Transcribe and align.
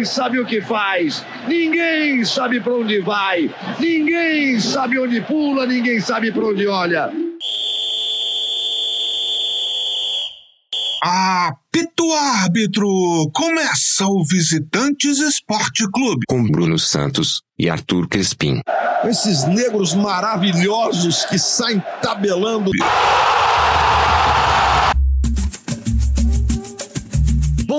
Ninguém 0.00 0.12
sabe 0.14 0.40
o 0.40 0.46
que 0.46 0.62
faz, 0.62 1.22
ninguém 1.46 2.24
sabe 2.24 2.58
para 2.58 2.72
onde 2.72 3.00
vai, 3.00 3.54
ninguém 3.78 4.58
sabe 4.58 4.98
onde 4.98 5.20
pula, 5.20 5.66
ninguém 5.66 6.00
sabe 6.00 6.32
para 6.32 6.42
onde 6.42 6.66
olha. 6.66 7.12
Apito 11.02 12.10
árbitro! 12.14 12.88
Começa 13.34 14.06
o 14.06 14.24
Visitantes 14.24 15.18
Esporte 15.18 15.86
Clube. 15.92 16.24
Com 16.26 16.44
Bruno 16.44 16.78
Santos 16.78 17.42
e 17.58 17.68
Arthur 17.68 18.08
Crespim. 18.08 18.62
Esses 19.04 19.44
negros 19.44 19.92
maravilhosos 19.92 21.26
que 21.26 21.38
saem 21.38 21.82
tabelando. 22.00 22.70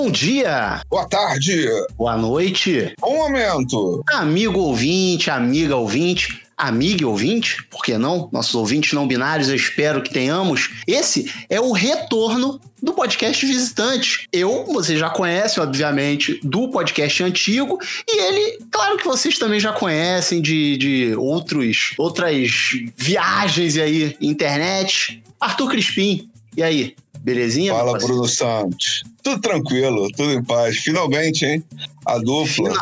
Bom 0.02 0.10
dia, 0.10 0.82
Boa 0.90 1.08
tarde. 1.08 1.64
boa 1.96 2.16
noite, 2.16 2.92
Um 3.06 3.18
momento. 3.18 4.02
amigo 4.08 4.58
ouvinte, 4.58 5.30
amiga 5.30 5.76
ouvinte, 5.76 6.42
amiga 6.56 7.06
ouvinte, 7.06 7.62
por 7.70 7.84
que 7.84 7.96
não? 7.96 8.28
Nossos 8.32 8.56
ouvintes 8.56 8.94
não 8.94 9.06
binários, 9.06 9.48
eu 9.48 9.54
espero 9.54 10.02
que 10.02 10.12
tenhamos. 10.12 10.70
Esse 10.88 11.32
é 11.48 11.60
o 11.60 11.70
retorno 11.70 12.60
do 12.82 12.92
podcast 12.94 13.46
Visitante. 13.46 14.26
Eu, 14.32 14.64
vocês 14.64 14.98
já 14.98 15.08
conhecem, 15.08 15.62
obviamente, 15.62 16.40
do 16.42 16.68
podcast 16.68 17.22
antigo, 17.22 17.78
e 18.08 18.22
ele, 18.24 18.58
claro 18.72 18.96
que 18.96 19.04
vocês 19.04 19.38
também 19.38 19.60
já 19.60 19.72
conhecem 19.72 20.42
de, 20.42 20.76
de 20.78 21.14
outros, 21.14 21.94
outras 21.96 22.50
viagens 22.96 23.76
aí, 23.78 24.16
internet. 24.20 25.22
Arthur 25.40 25.70
Crispim, 25.70 26.28
e 26.56 26.62
aí? 26.64 26.96
Belezinha? 27.22 27.72
Fala, 27.72 27.92
parceiro? 27.92 28.14
Bruno 28.14 28.28
Santos. 28.28 29.02
Tudo 29.22 29.40
tranquilo, 29.40 30.08
tudo 30.16 30.32
em 30.32 30.42
paz. 30.42 30.76
Finalmente, 30.78 31.44
hein? 31.44 31.64
A 32.04 32.18
dupla. 32.18 32.72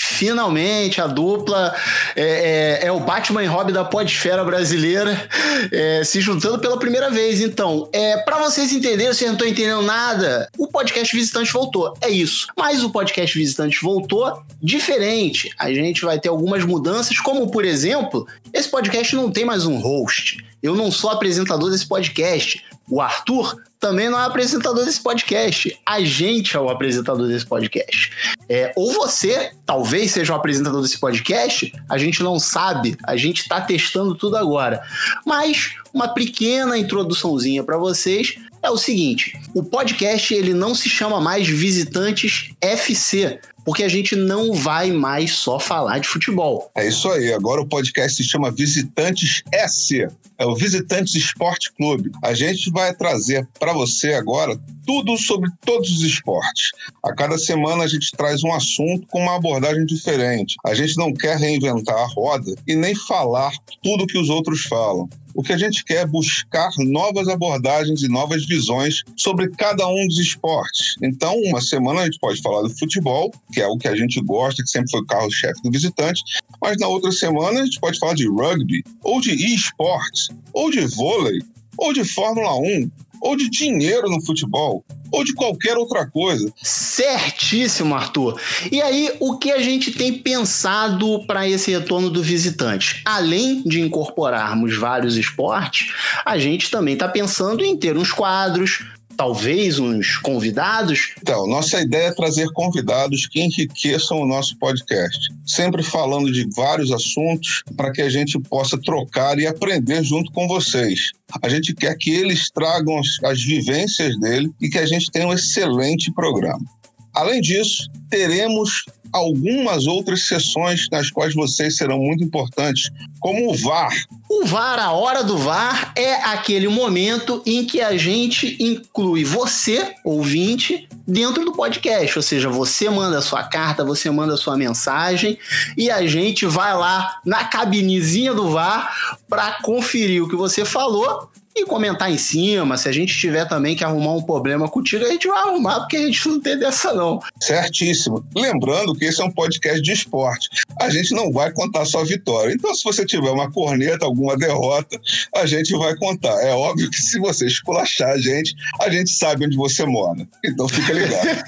Finalmente, 0.00 1.00
a 1.00 1.08
dupla 1.08 1.74
é, 2.14 2.78
é- 2.82 2.86
é 2.86 2.92
o 2.92 3.00
Batman 3.00 3.42
e 3.42 3.46
Robin 3.46 3.72
da 3.72 3.84
podesfera 3.84 4.44
brasileira 4.44 5.28
é, 5.72 6.04
se 6.04 6.20
juntando 6.20 6.60
pela 6.60 6.78
primeira 6.78 7.10
vez. 7.10 7.40
Então, 7.40 7.88
é, 7.92 8.16
para 8.18 8.38
vocês 8.38 8.72
entenderem, 8.72 9.12
vocês 9.12 9.28
não 9.28 9.32
estão 9.36 9.48
entendendo 9.48 9.82
nada, 9.82 10.48
o 10.56 10.68
podcast 10.68 11.14
Visitante 11.16 11.52
voltou. 11.52 11.94
É 12.00 12.08
isso. 12.08 12.46
Mas 12.56 12.84
o 12.84 12.90
podcast 12.90 13.36
Visitante 13.36 13.78
voltou 13.82 14.40
diferente. 14.62 15.50
A 15.58 15.72
gente 15.72 16.02
vai 16.04 16.20
ter 16.20 16.28
algumas 16.28 16.64
mudanças, 16.64 17.18
como, 17.18 17.50
por 17.50 17.64
exemplo, 17.64 18.24
esse 18.52 18.68
podcast 18.68 19.16
não 19.16 19.32
tem 19.32 19.44
mais 19.44 19.66
um 19.66 19.78
host. 19.80 20.36
Eu 20.62 20.76
não 20.76 20.92
sou 20.92 21.10
apresentador 21.10 21.70
desse 21.70 21.86
podcast. 21.86 22.64
O 22.88 23.00
Arthur 23.00 23.56
também 23.78 24.08
não 24.08 24.18
é 24.18 24.24
apresentador 24.24 24.84
desse 24.84 25.00
podcast. 25.00 25.78
A 25.86 26.00
gente 26.00 26.56
é 26.56 26.60
o 26.60 26.68
apresentador 26.68 27.26
desse 27.26 27.46
podcast. 27.46 28.36
É, 28.48 28.72
ou 28.76 28.92
você 28.92 29.52
talvez 29.64 30.10
seja 30.10 30.32
o 30.32 30.36
apresentador 30.36 30.82
desse 30.82 30.98
podcast, 30.98 31.72
a 31.88 31.98
gente 31.98 32.22
não 32.22 32.38
sabe, 32.38 32.96
a 33.04 33.16
gente 33.16 33.42
está 33.42 33.60
testando 33.60 34.14
tudo 34.14 34.36
agora. 34.36 34.82
Mas 35.24 35.76
uma 35.92 36.08
pequena 36.08 36.76
introduçãozinha 36.76 37.62
para 37.62 37.76
vocês 37.76 38.36
é 38.62 38.70
o 38.70 38.76
seguinte: 38.76 39.38
o 39.54 39.62
podcast 39.62 40.34
ele 40.34 40.54
não 40.54 40.74
se 40.74 40.88
chama 40.88 41.20
mais 41.20 41.48
Visitantes 41.48 42.52
FC, 42.60 43.40
porque 43.68 43.82
a 43.82 43.88
gente 43.88 44.16
não 44.16 44.54
vai 44.54 44.90
mais 44.92 45.32
só 45.32 45.60
falar 45.60 45.98
de 45.98 46.08
futebol. 46.08 46.70
É 46.74 46.88
isso 46.88 47.06
aí. 47.10 47.34
Agora 47.34 47.60
o 47.60 47.66
podcast 47.66 48.16
se 48.16 48.26
chama 48.26 48.50
Visitantes 48.50 49.42
SC. 49.52 50.08
É 50.38 50.46
o 50.46 50.56
Visitantes 50.56 51.14
Esporte 51.14 51.70
Clube. 51.74 52.10
A 52.24 52.32
gente 52.32 52.70
vai 52.70 52.94
trazer 52.94 53.46
para 53.60 53.74
você 53.74 54.14
agora 54.14 54.58
tudo 54.86 55.18
sobre 55.18 55.50
todos 55.66 55.90
os 55.90 56.00
esportes. 56.00 56.70
A 57.04 57.14
cada 57.14 57.36
semana 57.36 57.84
a 57.84 57.86
gente 57.86 58.10
traz 58.12 58.42
um 58.42 58.54
assunto 58.54 59.06
com 59.08 59.20
uma 59.20 59.36
abordagem 59.36 59.84
diferente. 59.84 60.56
A 60.64 60.72
gente 60.72 60.96
não 60.96 61.12
quer 61.12 61.36
reinventar 61.36 61.94
a 61.94 62.06
roda 62.06 62.54
e 62.66 62.74
nem 62.74 62.94
falar 62.94 63.52
tudo 63.82 64.06
que 64.06 64.16
os 64.16 64.30
outros 64.30 64.62
falam. 64.62 65.10
O 65.38 65.42
que 65.44 65.52
a 65.52 65.56
gente 65.56 65.84
quer 65.84 65.98
é 65.98 66.04
buscar 66.04 66.68
novas 66.78 67.28
abordagens 67.28 68.02
e 68.02 68.08
novas 68.08 68.44
visões 68.44 69.04
sobre 69.16 69.48
cada 69.50 69.86
um 69.86 70.08
dos 70.08 70.18
esportes. 70.18 70.96
Então, 71.00 71.32
uma 71.44 71.60
semana 71.60 72.00
a 72.00 72.04
gente 72.06 72.18
pode 72.18 72.42
falar 72.42 72.62
do 72.62 72.76
futebol, 72.76 73.32
que 73.52 73.60
é 73.60 73.66
o 73.68 73.78
que 73.78 73.86
a 73.86 73.94
gente 73.94 74.20
gosta, 74.20 74.64
que 74.64 74.68
sempre 74.68 74.90
foi 74.90 75.00
o 75.00 75.06
carro-chefe 75.06 75.62
do 75.62 75.70
visitante, 75.70 76.24
mas 76.60 76.76
na 76.78 76.88
outra 76.88 77.12
semana 77.12 77.60
a 77.60 77.64
gente 77.64 77.78
pode 77.78 78.00
falar 78.00 78.14
de 78.14 78.26
rugby, 78.26 78.82
ou 79.04 79.20
de 79.20 79.30
esportes, 79.54 80.28
ou 80.52 80.72
de 80.72 80.80
vôlei, 80.80 81.40
ou 81.76 81.92
de 81.92 82.04
Fórmula 82.04 82.58
1, 82.58 82.90
ou 83.20 83.36
de 83.36 83.48
dinheiro 83.48 84.08
no 84.08 84.24
futebol, 84.24 84.84
ou 85.10 85.24
de 85.24 85.32
qualquer 85.32 85.76
outra 85.76 86.06
coisa. 86.06 86.52
Certíssimo, 86.62 87.94
Arthur. 87.94 88.40
E 88.70 88.80
aí, 88.80 89.12
o 89.20 89.38
que 89.38 89.50
a 89.50 89.60
gente 89.60 89.92
tem 89.92 90.12
pensado 90.12 91.24
para 91.26 91.48
esse 91.48 91.70
retorno 91.70 92.10
do 92.10 92.22
visitante? 92.22 93.02
Além 93.04 93.62
de 93.62 93.80
incorporarmos 93.80 94.76
vários 94.76 95.16
esportes, 95.16 95.92
a 96.24 96.38
gente 96.38 96.70
também 96.70 96.94
está 96.94 97.08
pensando 97.08 97.64
em 97.64 97.76
ter 97.76 97.96
uns 97.96 98.12
quadros, 98.12 98.84
talvez 99.18 99.80
uns 99.80 100.16
convidados. 100.18 101.14
Então, 101.20 101.44
nossa 101.48 101.80
ideia 101.80 102.06
é 102.06 102.14
trazer 102.14 102.46
convidados 102.52 103.26
que 103.26 103.40
enriqueçam 103.40 104.20
o 104.20 104.26
nosso 104.26 104.56
podcast, 104.58 105.18
sempre 105.44 105.82
falando 105.82 106.30
de 106.30 106.48
vários 106.54 106.92
assuntos 106.92 107.64
para 107.76 107.90
que 107.90 108.00
a 108.00 108.08
gente 108.08 108.38
possa 108.38 108.78
trocar 108.80 109.36
e 109.40 109.46
aprender 109.46 110.04
junto 110.04 110.30
com 110.30 110.46
vocês. 110.46 111.10
A 111.42 111.48
gente 111.48 111.74
quer 111.74 111.96
que 111.96 112.10
eles 112.10 112.48
tragam 112.48 112.96
as, 112.96 113.08
as 113.24 113.42
vivências 113.42 114.16
dele 114.20 114.52
e 114.60 114.68
que 114.68 114.78
a 114.78 114.86
gente 114.86 115.10
tenha 115.10 115.26
um 115.26 115.32
excelente 115.32 116.12
programa. 116.12 116.64
Além 117.12 117.40
disso, 117.40 117.90
teremos 118.08 118.84
algumas 119.12 119.88
outras 119.88 120.28
sessões 120.28 120.86
nas 120.92 121.10
quais 121.10 121.34
vocês 121.34 121.76
serão 121.76 121.98
muito 121.98 122.22
importantes, 122.22 122.88
como 123.18 123.50
o 123.50 123.56
VAR. 123.56 123.92
O 124.30 124.44
VAR, 124.44 124.78
a 124.78 124.92
hora 124.92 125.24
do 125.24 125.38
VAR, 125.38 125.90
é 125.96 126.16
aquele 126.16 126.68
momento 126.68 127.42
em 127.46 127.64
que 127.64 127.80
a 127.80 127.96
gente 127.96 128.62
inclui 128.62 129.24
você, 129.24 129.94
ouvinte, 130.04 130.86
dentro 131.06 131.46
do 131.46 131.52
podcast. 131.52 132.18
Ou 132.18 132.22
seja, 132.22 132.50
você 132.50 132.90
manda 132.90 133.18
a 133.18 133.22
sua 133.22 133.42
carta, 133.44 133.82
você 133.82 134.10
manda 134.10 134.34
a 134.34 134.36
sua 134.36 134.54
mensagem 134.54 135.38
e 135.78 135.90
a 135.90 136.06
gente 136.06 136.44
vai 136.44 136.76
lá 136.76 137.20
na 137.24 137.44
cabinezinha 137.44 138.34
do 138.34 138.50
VAR 138.50 139.18
para 139.26 139.62
conferir 139.62 140.22
o 140.22 140.28
que 140.28 140.36
você 140.36 140.62
falou 140.62 141.30
e 141.60 141.66
comentar 141.66 142.10
em 142.10 142.18
cima. 142.18 142.76
Se 142.76 142.88
a 142.88 142.92
gente 142.92 143.16
tiver 143.16 143.44
também 143.46 143.74
que 143.74 143.84
arrumar 143.84 144.14
um 144.14 144.22
problema 144.22 144.68
contigo, 144.68 145.04
a 145.04 145.08
gente 145.08 145.26
vai 145.26 145.40
arrumar, 145.40 145.80
porque 145.80 145.96
a 145.96 146.06
gente 146.06 146.28
não 146.28 146.40
tem 146.40 146.58
dessa, 146.58 146.92
não. 146.94 147.20
Certíssimo. 147.40 148.24
Lembrando 148.34 148.94
que 148.94 149.04
esse 149.04 149.20
é 149.20 149.24
um 149.24 149.30
podcast 149.30 149.80
de 149.80 149.92
esporte. 149.92 150.48
A 150.80 150.88
gente 150.90 151.12
não 151.14 151.32
vai 151.32 151.52
contar 151.52 151.84
só 151.84 152.04
vitória. 152.04 152.52
Então, 152.52 152.74
se 152.74 152.84
você 152.84 153.04
tiver 153.04 153.30
uma 153.30 153.50
corneta, 153.50 154.06
alguma 154.18 154.36
derrota, 154.36 155.00
a 155.34 155.46
gente 155.46 155.76
vai 155.76 155.96
contar. 155.96 156.34
É 156.42 156.52
óbvio 156.52 156.90
que 156.90 157.00
se 157.00 157.18
você 157.20 157.46
esculachar 157.46 158.10
a 158.10 158.18
gente, 158.18 158.54
a 158.80 158.90
gente 158.90 159.10
sabe 159.10 159.46
onde 159.46 159.56
você 159.56 159.84
mora. 159.86 160.26
Então, 160.44 160.68
fica 160.68 160.92
ligado. 160.92 161.44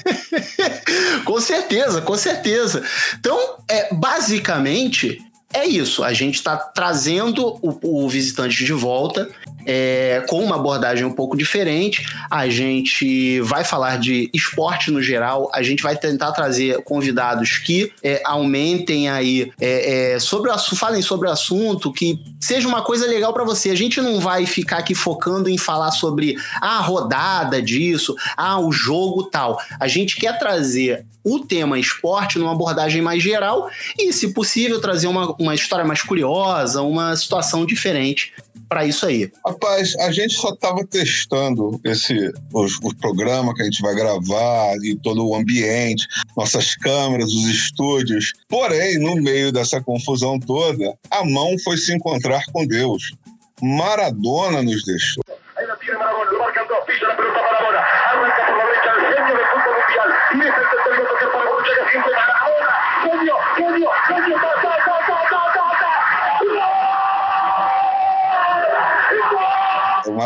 com 1.26 1.40
certeza, 1.40 2.00
com 2.00 2.16
certeza. 2.16 2.82
Então, 3.18 3.38
é, 3.68 3.92
basicamente, 3.92 5.20
é 5.52 5.66
isso. 5.66 6.04
A 6.04 6.12
gente 6.12 6.36
está 6.36 6.56
trazendo 6.56 7.58
o, 7.60 8.04
o 8.04 8.08
visitante 8.08 8.64
de 8.64 8.72
volta 8.72 9.28
é, 9.66 10.24
com 10.28 10.42
uma 10.42 10.56
abordagem 10.56 11.04
um 11.04 11.12
pouco 11.12 11.36
diferente. 11.36 12.04
A 12.30 12.48
gente 12.48 13.40
vai 13.40 13.64
falar 13.64 13.98
de 13.98 14.30
esporte 14.32 14.90
no 14.90 15.02
geral. 15.02 15.50
A 15.52 15.62
gente 15.62 15.82
vai 15.82 15.96
tentar 15.96 16.32
trazer 16.32 16.82
convidados 16.82 17.58
que 17.58 17.92
é, 18.02 18.22
aumentem 18.24 19.08
aí 19.08 19.52
é, 19.60 20.14
é, 20.14 20.18
sobre 20.20 20.50
o 20.50 20.60
falem 20.76 21.02
sobre 21.02 21.28
o 21.28 21.32
assunto, 21.32 21.92
que 21.92 22.18
seja 22.40 22.68
uma 22.68 22.82
coisa 22.82 23.06
legal 23.06 23.32
para 23.32 23.44
você. 23.44 23.70
A 23.70 23.76
gente 23.76 24.00
não 24.00 24.20
vai 24.20 24.46
ficar 24.46 24.78
aqui 24.78 24.94
focando 24.94 25.48
em 25.48 25.58
falar 25.58 25.90
sobre 25.90 26.36
a 26.60 26.78
rodada 26.78 27.60
disso, 27.60 28.14
ah, 28.36 28.60
o 28.60 28.70
jogo 28.70 29.24
tal. 29.24 29.60
A 29.78 29.88
gente 29.88 30.16
quer 30.16 30.38
trazer 30.38 31.04
o 31.24 31.40
tema 31.40 31.78
esporte 31.78 32.38
numa 32.38 32.52
abordagem 32.52 33.02
mais 33.02 33.22
geral 33.22 33.68
e, 33.98 34.12
se 34.12 34.32
possível, 34.32 34.80
trazer 34.80 35.06
uma, 35.06 35.34
uma 35.40 35.54
história 35.54 35.84
mais 35.84 36.02
curiosa, 36.02 36.82
uma 36.82 37.16
situação 37.16 37.64
diferente 37.64 38.32
para 38.68 38.84
isso 38.84 39.06
aí. 39.06 39.30
Rapaz, 39.44 39.96
a 39.96 40.12
gente 40.12 40.34
só 40.34 40.50
estava 40.50 40.86
testando 40.86 41.80
esse 41.84 42.32
o, 42.52 42.66
o, 42.82 42.94
programa 42.96 43.52
que 43.54 43.62
a 43.62 43.64
gente 43.64 43.82
vai 43.82 43.94
gravar 43.94 44.76
e 44.84 44.94
todo 44.96 45.26
o 45.26 45.34
ambiente, 45.34 46.06
nossas 46.36 46.76
câmeras, 46.76 47.32
os 47.32 47.46
estúdios. 47.46 48.32
Porém, 48.48 48.98
no 48.98 49.16
meio 49.16 49.50
dessa 49.50 49.80
confusão 49.80 50.38
toda, 50.38 50.94
a 51.10 51.24
mão 51.24 51.58
foi 51.64 51.76
se 51.78 51.92
encontrar 51.92 52.44
com 52.52 52.64
Deus. 52.64 53.12
Maradona 53.60 54.62
nos 54.62 54.84
deixou. 54.84 55.24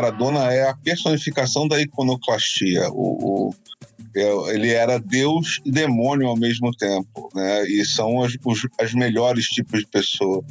Maradona 0.04 0.52
é 0.52 0.68
a 0.68 0.76
personificação 0.76 1.66
da 1.66 1.80
iconoclastia. 1.80 2.88
O, 2.90 3.50
o, 3.50 4.50
ele 4.50 4.70
era 4.70 4.98
Deus 4.98 5.60
e 5.64 5.70
demônio 5.70 6.28
ao 6.28 6.36
mesmo 6.36 6.70
tempo, 6.72 7.30
né? 7.34 7.66
E 7.66 7.84
são 7.84 8.22
as, 8.22 8.36
os, 8.44 8.66
as 8.78 8.92
melhores 8.92 9.46
tipos 9.46 9.80
de 9.80 9.86
pessoas, 9.86 10.44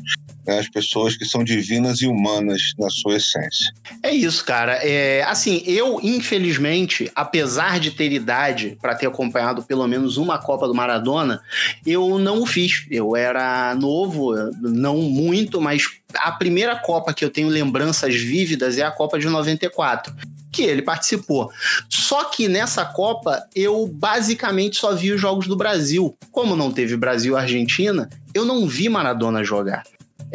né? 0.45 0.60
as 0.60 0.69
pessoas 0.69 1.16
que 1.18 1.25
são 1.25 1.44
divinas 1.44 2.01
e 2.01 2.07
humanas 2.07 2.74
na 2.78 2.90
sua 2.90 3.16
essência. 3.16 3.74
É 4.01 4.12
isso, 4.12 4.44
cara. 4.45 4.74
É, 4.81 5.24
assim, 5.24 5.63
eu 5.66 6.00
infelizmente, 6.01 7.12
apesar 7.16 7.80
de 7.80 7.92
ter 7.92 8.12
idade 8.12 8.78
para 8.81 8.95
ter 8.95 9.07
acompanhado 9.07 9.63
pelo 9.63 9.88
menos 9.88 10.18
uma 10.18 10.38
Copa 10.38 10.68
do 10.68 10.74
Maradona, 10.74 11.42
eu 11.86 12.19
não 12.19 12.42
o 12.42 12.45
fiz. 12.45 12.86
Eu 12.90 13.16
era 13.16 13.75
novo, 13.75 14.34
não 14.62 14.98
muito, 14.98 15.62
mas 15.62 15.84
a 16.16 16.31
primeira 16.31 16.75
Copa 16.75 17.13
que 17.13 17.24
eu 17.24 17.30
tenho 17.30 17.48
lembranças 17.48 18.16
vívidas 18.16 18.78
é 18.78 18.84
a 18.84 18.92
Copa 18.92 19.19
de 19.19 19.28
94 19.28 20.13
que 20.54 20.62
ele 20.62 20.84
participou. 20.84 21.51
Só 21.90 22.25
que 22.25 22.48
nessa 22.48 22.86
Copa 22.86 23.44
eu 23.56 23.88
basicamente 23.88 24.78
só 24.78 24.94
vi 24.94 25.12
os 25.12 25.19
jogos 25.19 25.48
do 25.48 25.56
Brasil. 25.56 26.16
Como 26.31 26.56
não 26.56 26.72
teve 26.72 26.95
Brasil 26.95 27.34
e 27.34 27.38
Argentina, 27.38 28.07
eu 28.34 28.45
não 28.45 28.68
vi 28.68 28.88
Maradona 28.88 29.44
jogar. 29.44 29.84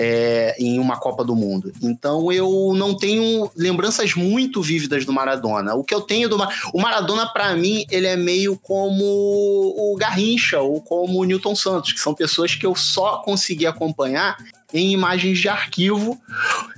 É, 0.00 0.54
em 0.60 0.78
uma 0.78 0.96
Copa 0.96 1.24
do 1.24 1.34
Mundo. 1.34 1.72
Então 1.82 2.30
eu 2.30 2.72
não 2.76 2.96
tenho 2.96 3.50
lembranças 3.56 4.14
muito 4.14 4.62
vívidas 4.62 5.04
do 5.04 5.12
Maradona. 5.12 5.74
O 5.74 5.82
que 5.82 5.92
eu 5.92 6.00
tenho 6.00 6.28
do 6.28 6.38
Mar... 6.38 6.48
o 6.72 6.80
Maradona 6.80 7.26
para 7.26 7.54
mim 7.56 7.84
ele 7.90 8.06
é 8.06 8.16
meio 8.16 8.56
como 8.56 9.04
o 9.04 9.96
Garrincha 9.98 10.60
ou 10.60 10.80
como 10.80 11.18
o 11.18 11.24
Newton 11.24 11.56
Santos, 11.56 11.92
que 11.92 11.98
são 11.98 12.14
pessoas 12.14 12.54
que 12.54 12.64
eu 12.64 12.76
só 12.76 13.18
consegui 13.18 13.66
acompanhar 13.66 14.36
em 14.72 14.92
imagens 14.92 15.38
de 15.38 15.48
arquivo. 15.48 16.20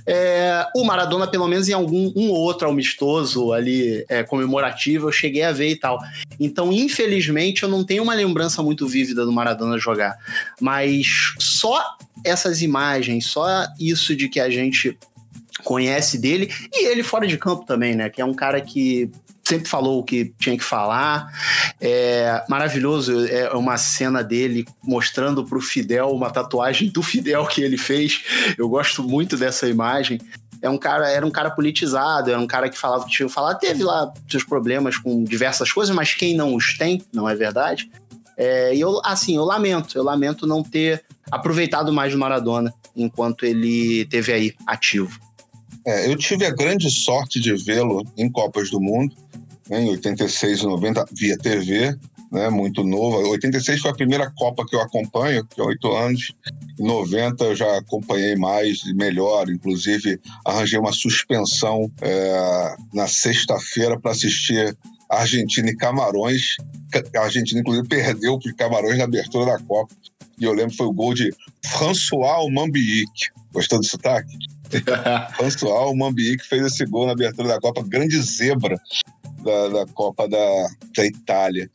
É, 0.07 0.65
o 0.75 0.83
Maradona, 0.83 1.27
pelo 1.27 1.47
menos 1.47 1.67
em 1.67 1.73
algum 1.73 2.11
um 2.15 2.29
outro 2.29 2.69
amistoso 2.69 3.51
ali 3.51 4.05
é, 4.07 4.23
comemorativo, 4.23 5.07
eu 5.07 5.11
cheguei 5.11 5.43
a 5.43 5.51
ver 5.51 5.69
e 5.69 5.75
tal. 5.75 5.99
Então, 6.39 6.71
infelizmente, 6.71 7.63
eu 7.63 7.69
não 7.69 7.83
tenho 7.83 8.03
uma 8.03 8.13
lembrança 8.13 8.63
muito 8.63 8.87
vívida 8.87 9.25
do 9.25 9.31
Maradona 9.31 9.77
jogar. 9.77 10.17
Mas 10.59 11.33
só 11.39 11.97
essas 12.23 12.61
imagens, 12.61 13.25
só 13.25 13.67
isso 13.79 14.15
de 14.15 14.29
que 14.29 14.39
a 14.39 14.49
gente 14.49 14.97
conhece 15.63 16.17
dele 16.17 16.49
e 16.73 16.87
ele 16.87 17.03
fora 17.03 17.27
de 17.27 17.37
campo 17.37 17.65
também, 17.65 17.95
né? 17.95 18.09
Que 18.09 18.21
é 18.21 18.25
um 18.25 18.33
cara 18.33 18.61
que 18.61 19.11
sempre 19.51 19.67
falou 19.67 19.99
o 19.99 20.03
que 20.03 20.33
tinha 20.39 20.57
que 20.57 20.63
falar. 20.63 21.29
É 21.79 22.43
maravilhoso, 22.47 23.27
é 23.27 23.53
uma 23.53 23.77
cena 23.77 24.23
dele 24.23 24.65
mostrando 24.81 25.43
para 25.43 25.57
o 25.57 25.61
Fidel 25.61 26.09
uma 26.09 26.29
tatuagem 26.29 26.89
do 26.89 27.03
Fidel 27.03 27.45
que 27.45 27.61
ele 27.61 27.77
fez. 27.77 28.23
Eu 28.57 28.69
gosto 28.69 29.03
muito 29.03 29.35
dessa 29.35 29.67
imagem. 29.67 30.19
É 30.61 30.69
um 30.69 30.77
cara, 30.77 31.09
era 31.09 31.25
um 31.25 31.31
cara 31.31 31.49
politizado, 31.49 32.29
era 32.29 32.39
um 32.39 32.47
cara 32.47 32.69
que 32.69 32.77
falava 32.77 33.03
que 33.05 33.11
tinha 33.11 33.27
que 33.27 33.33
falar. 33.33 33.55
Teve 33.55 33.83
lá 33.83 34.13
seus 34.29 34.43
problemas 34.43 34.97
com 34.97 35.23
diversas 35.23 35.71
coisas, 35.71 35.93
mas 35.93 36.13
quem 36.13 36.35
não 36.35 36.55
os 36.55 36.77
tem, 36.77 37.03
não 37.11 37.27
é 37.27 37.35
verdade? 37.35 37.91
É, 38.37 38.73
e 38.73 38.79
eu, 38.79 39.01
assim, 39.03 39.35
eu 39.35 39.43
lamento, 39.43 39.97
eu 39.97 40.03
lamento 40.03 40.47
não 40.47 40.63
ter 40.63 41.03
aproveitado 41.29 41.91
mais 41.91 42.13
do 42.13 42.19
Maradona 42.19 42.73
enquanto 42.95 43.45
ele 43.45 44.05
teve 44.05 44.31
aí 44.31 44.53
ativo. 44.65 45.19
É, 45.85 46.09
eu 46.09 46.15
tive 46.15 46.45
a 46.45 46.51
grande 46.51 46.89
sorte 46.91 47.39
de 47.39 47.53
vê-lo 47.55 48.05
em 48.15 48.29
Copas 48.29 48.69
do 48.69 48.79
Mundo, 48.79 49.15
né, 49.71 49.81
em 49.83 49.89
86 49.89 50.59
e 50.59 50.63
90, 50.65 51.05
via 51.13 51.37
TV, 51.37 51.97
né, 52.29 52.49
muito 52.49 52.83
novo. 52.83 53.29
86 53.29 53.79
foi 53.79 53.91
a 53.91 53.95
primeira 53.95 54.29
Copa 54.35 54.65
que 54.67 54.75
eu 54.75 54.81
acompanho, 54.81 55.45
que 55.45 55.61
é 55.61 55.63
oito 55.63 55.89
anos. 55.93 56.33
Em 56.77 56.83
90 56.83 57.45
eu 57.45 57.55
já 57.55 57.77
acompanhei 57.77 58.35
mais 58.35 58.83
e 58.83 58.93
melhor, 58.93 59.49
inclusive 59.49 60.19
arranjei 60.45 60.77
uma 60.77 60.91
suspensão 60.91 61.89
é, 62.01 62.75
na 62.93 63.07
sexta-feira 63.07 63.97
para 63.97 64.11
assistir 64.11 64.77
Argentina 65.09 65.69
e 65.69 65.75
Camarões. 65.77 66.57
A 67.15 67.21
Argentina, 67.21 67.61
inclusive, 67.61 67.87
perdeu 67.87 68.37
para 68.37 68.53
Camarões 68.53 68.97
na 68.97 69.05
abertura 69.05 69.45
da 69.45 69.59
Copa. 69.59 69.95
E 70.37 70.43
eu 70.43 70.51
lembro 70.51 70.71
que 70.71 70.77
foi 70.77 70.87
o 70.87 70.93
gol 70.93 71.13
de 71.13 71.33
François 71.65 72.51
Mambiik. 72.51 73.29
Gostou 73.53 73.79
do 73.79 73.85
sotaque? 73.85 74.37
François 75.37 75.95
Mambiik 75.95 76.45
fez 76.45 76.65
esse 76.65 76.85
gol 76.85 77.05
na 77.05 77.13
abertura 77.13 77.47
da 77.47 77.59
Copa, 77.59 77.83
grande 77.87 78.21
zebra 78.21 78.77
da, 79.43 79.69
da 79.69 79.85
Copa 79.93 80.27
da, 80.27 80.67
da 80.95 81.05
Itália. 81.05 81.69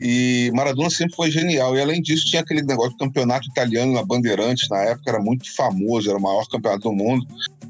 E 0.00 0.50
Maradona 0.54 0.88
sempre 0.88 1.14
foi 1.14 1.30
genial. 1.30 1.76
E 1.76 1.80
além 1.80 2.00
disso, 2.00 2.26
tinha 2.26 2.42
aquele 2.42 2.62
negócio 2.62 2.92
do 2.92 2.98
campeonato 2.98 3.48
italiano 3.48 3.92
na 3.92 4.02
Bandeirantes, 4.02 4.68
na 4.68 4.78
época 4.78 5.10
era 5.10 5.20
muito 5.20 5.54
famoso, 5.54 6.08
era 6.08 6.18
o 6.18 6.22
maior 6.22 6.46
campeonato 6.48 6.88
do 6.88 6.92
mundo. 6.92 7.26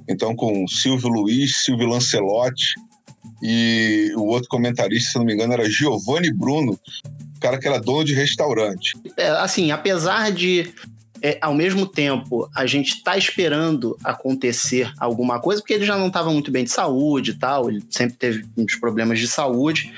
Então, 0.08 0.34
com 0.34 0.66
Silvio 0.68 1.08
Luiz, 1.08 1.64
Silvio 1.64 1.88
Lancelotti 1.88 2.74
e 3.42 4.12
o 4.16 4.26
outro 4.26 4.48
comentarista, 4.48 5.12
se 5.12 5.18
não 5.18 5.24
me 5.24 5.34
engano, 5.34 5.52
era 5.52 5.68
Giovanni 5.68 6.32
Bruno, 6.32 6.78
cara 7.40 7.58
que 7.58 7.66
era 7.66 7.80
dono 7.80 8.04
de 8.04 8.14
restaurante. 8.14 8.96
É, 9.16 9.28
assim, 9.30 9.70
apesar 9.70 10.30
de 10.30 10.72
é, 11.22 11.38
ao 11.40 11.54
mesmo 11.54 11.86
tempo, 11.86 12.48
a 12.54 12.66
gente 12.66 12.96
está 12.96 13.16
esperando 13.16 13.96
acontecer 14.02 14.92
alguma 14.98 15.40
coisa, 15.40 15.60
porque 15.60 15.74
ele 15.74 15.84
já 15.84 15.96
não 15.96 16.08
estava 16.08 16.30
muito 16.30 16.50
bem 16.50 16.64
de 16.64 16.70
saúde 16.70 17.32
e 17.32 17.34
tal, 17.34 17.70
ele 17.70 17.84
sempre 17.90 18.16
teve 18.16 18.46
uns 18.56 18.74
problemas 18.76 19.18
de 19.18 19.28
saúde, 19.28 19.92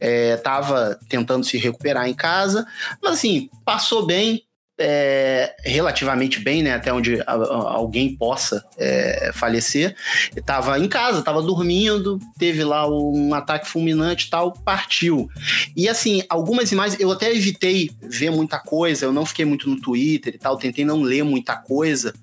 estava 0.00 0.98
é, 1.00 1.06
tentando 1.08 1.44
se 1.44 1.56
recuperar 1.58 2.08
em 2.08 2.14
casa, 2.14 2.66
mas 3.02 3.14
assim, 3.14 3.50
passou 3.64 4.06
bem, 4.06 4.42
é, 4.78 5.56
relativamente 5.64 6.40
bem, 6.40 6.62
né? 6.62 6.74
Até 6.74 6.92
onde 6.92 7.20
a, 7.20 7.32
a, 7.32 7.72
alguém 7.72 8.14
possa 8.14 8.64
é, 8.76 9.30
falecer. 9.34 9.96
Estava 10.36 10.78
em 10.78 10.88
casa, 10.88 11.18
estava 11.18 11.42
dormindo, 11.42 12.18
teve 12.38 12.62
lá 12.62 12.88
um 12.88 13.34
ataque 13.34 13.68
fulminante 13.68 14.26
e 14.26 14.30
tal, 14.30 14.52
partiu. 14.52 15.28
E 15.76 15.88
assim, 15.88 16.22
algumas 16.28 16.70
imagens, 16.70 17.00
eu 17.00 17.10
até 17.10 17.34
evitei 17.34 17.90
ver 18.00 18.30
muita 18.30 18.58
coisa, 18.58 19.04
eu 19.04 19.12
não 19.12 19.26
fiquei 19.26 19.44
muito 19.44 19.68
no 19.68 19.80
Twitter 19.80 20.34
e 20.34 20.38
tal, 20.38 20.56
tentei 20.56 20.84
não 20.84 21.02
ler 21.02 21.24
muita 21.24 21.56
coisa. 21.56 22.14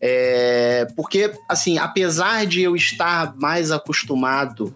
É, 0.00 0.86
porque, 0.94 1.32
assim, 1.48 1.76
apesar 1.76 2.46
de 2.46 2.62
eu 2.62 2.76
estar 2.76 3.34
mais 3.36 3.72
acostumado 3.72 4.74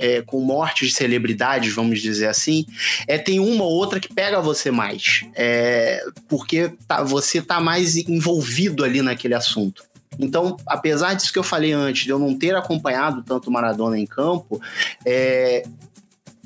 é, 0.00 0.22
com 0.22 0.40
mortes 0.40 0.88
de 0.88 0.94
celebridades, 0.94 1.74
vamos 1.74 2.00
dizer 2.00 2.26
assim, 2.26 2.64
é, 3.06 3.18
tem 3.18 3.38
uma 3.38 3.62
ou 3.62 3.70
outra 3.70 4.00
que 4.00 4.12
pega 4.12 4.40
você 4.40 4.70
mais. 4.70 5.24
É, 5.34 6.02
porque 6.26 6.72
tá, 6.88 7.02
você 7.02 7.42
tá 7.42 7.60
mais 7.60 7.96
envolvido 7.96 8.82
ali 8.82 9.02
naquele 9.02 9.34
assunto. 9.34 9.84
Então, 10.18 10.56
apesar 10.66 11.14
disso 11.14 11.32
que 11.32 11.38
eu 11.38 11.42
falei 11.42 11.72
antes, 11.72 12.04
de 12.04 12.10
eu 12.10 12.18
não 12.18 12.36
ter 12.36 12.54
acompanhado 12.54 13.22
tanto 13.22 13.50
Maradona 13.50 13.98
em 13.98 14.06
campo, 14.06 14.60
é, 15.04 15.62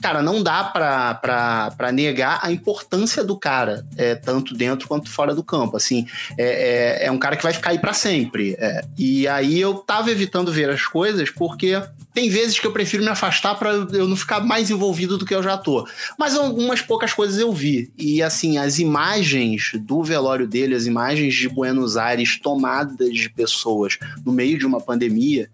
cara, 0.05 0.21
não 0.21 0.43
dá 0.43 0.63
para 0.65 1.91
negar 1.91 2.39
a 2.43 2.53
importância 2.53 3.25
do 3.25 3.39
cara, 3.39 3.87
é, 3.97 4.15
tanto 4.15 4.53
dentro 4.53 4.87
quanto 4.87 5.11
fora 5.11 5.35
do 5.35 5.43
campo. 5.43 5.79
Assim, 5.79 6.07
é, 6.37 7.05
é, 7.05 7.07
é 7.07 7.11
um 7.11 7.17
cara 7.17 7.37
que 7.37 7.43
vai 7.43 7.55
ficar 7.55 7.71
aí 7.71 7.79
para 7.79 7.95
sempre. 7.95 8.55
É. 8.59 8.85
E 8.99 9.27
aí 9.27 9.59
eu 9.59 9.77
tava 9.77 10.11
evitando 10.11 10.53
ver 10.53 10.69
as 10.69 10.85
coisas 10.85 11.31
porque 11.31 11.83
tem 12.13 12.29
vezes 12.29 12.61
que 12.61 12.67
eu 12.67 12.73
prefiro 12.73 13.03
me 13.03 13.09
afastar 13.09 13.55
para 13.55 13.71
eu 13.71 14.07
não 14.07 14.15
ficar 14.15 14.41
mais 14.41 14.71
envolvido 14.71 15.17
do 15.17 15.25
que 15.25 15.35
eu 15.35 15.43
já 15.43 15.57
tô. 15.57 15.89
Mas 16.19 16.37
algumas 16.37 16.83
poucas 16.83 17.15
coisas 17.15 17.39
eu 17.39 17.51
vi. 17.51 17.91
E 17.97 18.23
assim, 18.23 18.59
as 18.59 18.79
imagens 18.79 19.73
do 19.81 20.03
velório 20.03 20.47
dele, 20.47 20.75
as 20.75 20.85
imagens 20.85 21.35
de 21.35 21.49
Buenos 21.49 21.97
Aires 21.97 22.39
tomadas 22.39 23.15
de 23.15 23.31
pessoas 23.31 23.99
no 24.23 24.33
meio 24.33 24.59
de 24.59 24.67
uma 24.67 24.83
pandemia, 24.83 25.49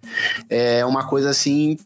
é 0.49 0.85
uma 0.85 1.07
coisa 1.07 1.31
assim 1.31 1.79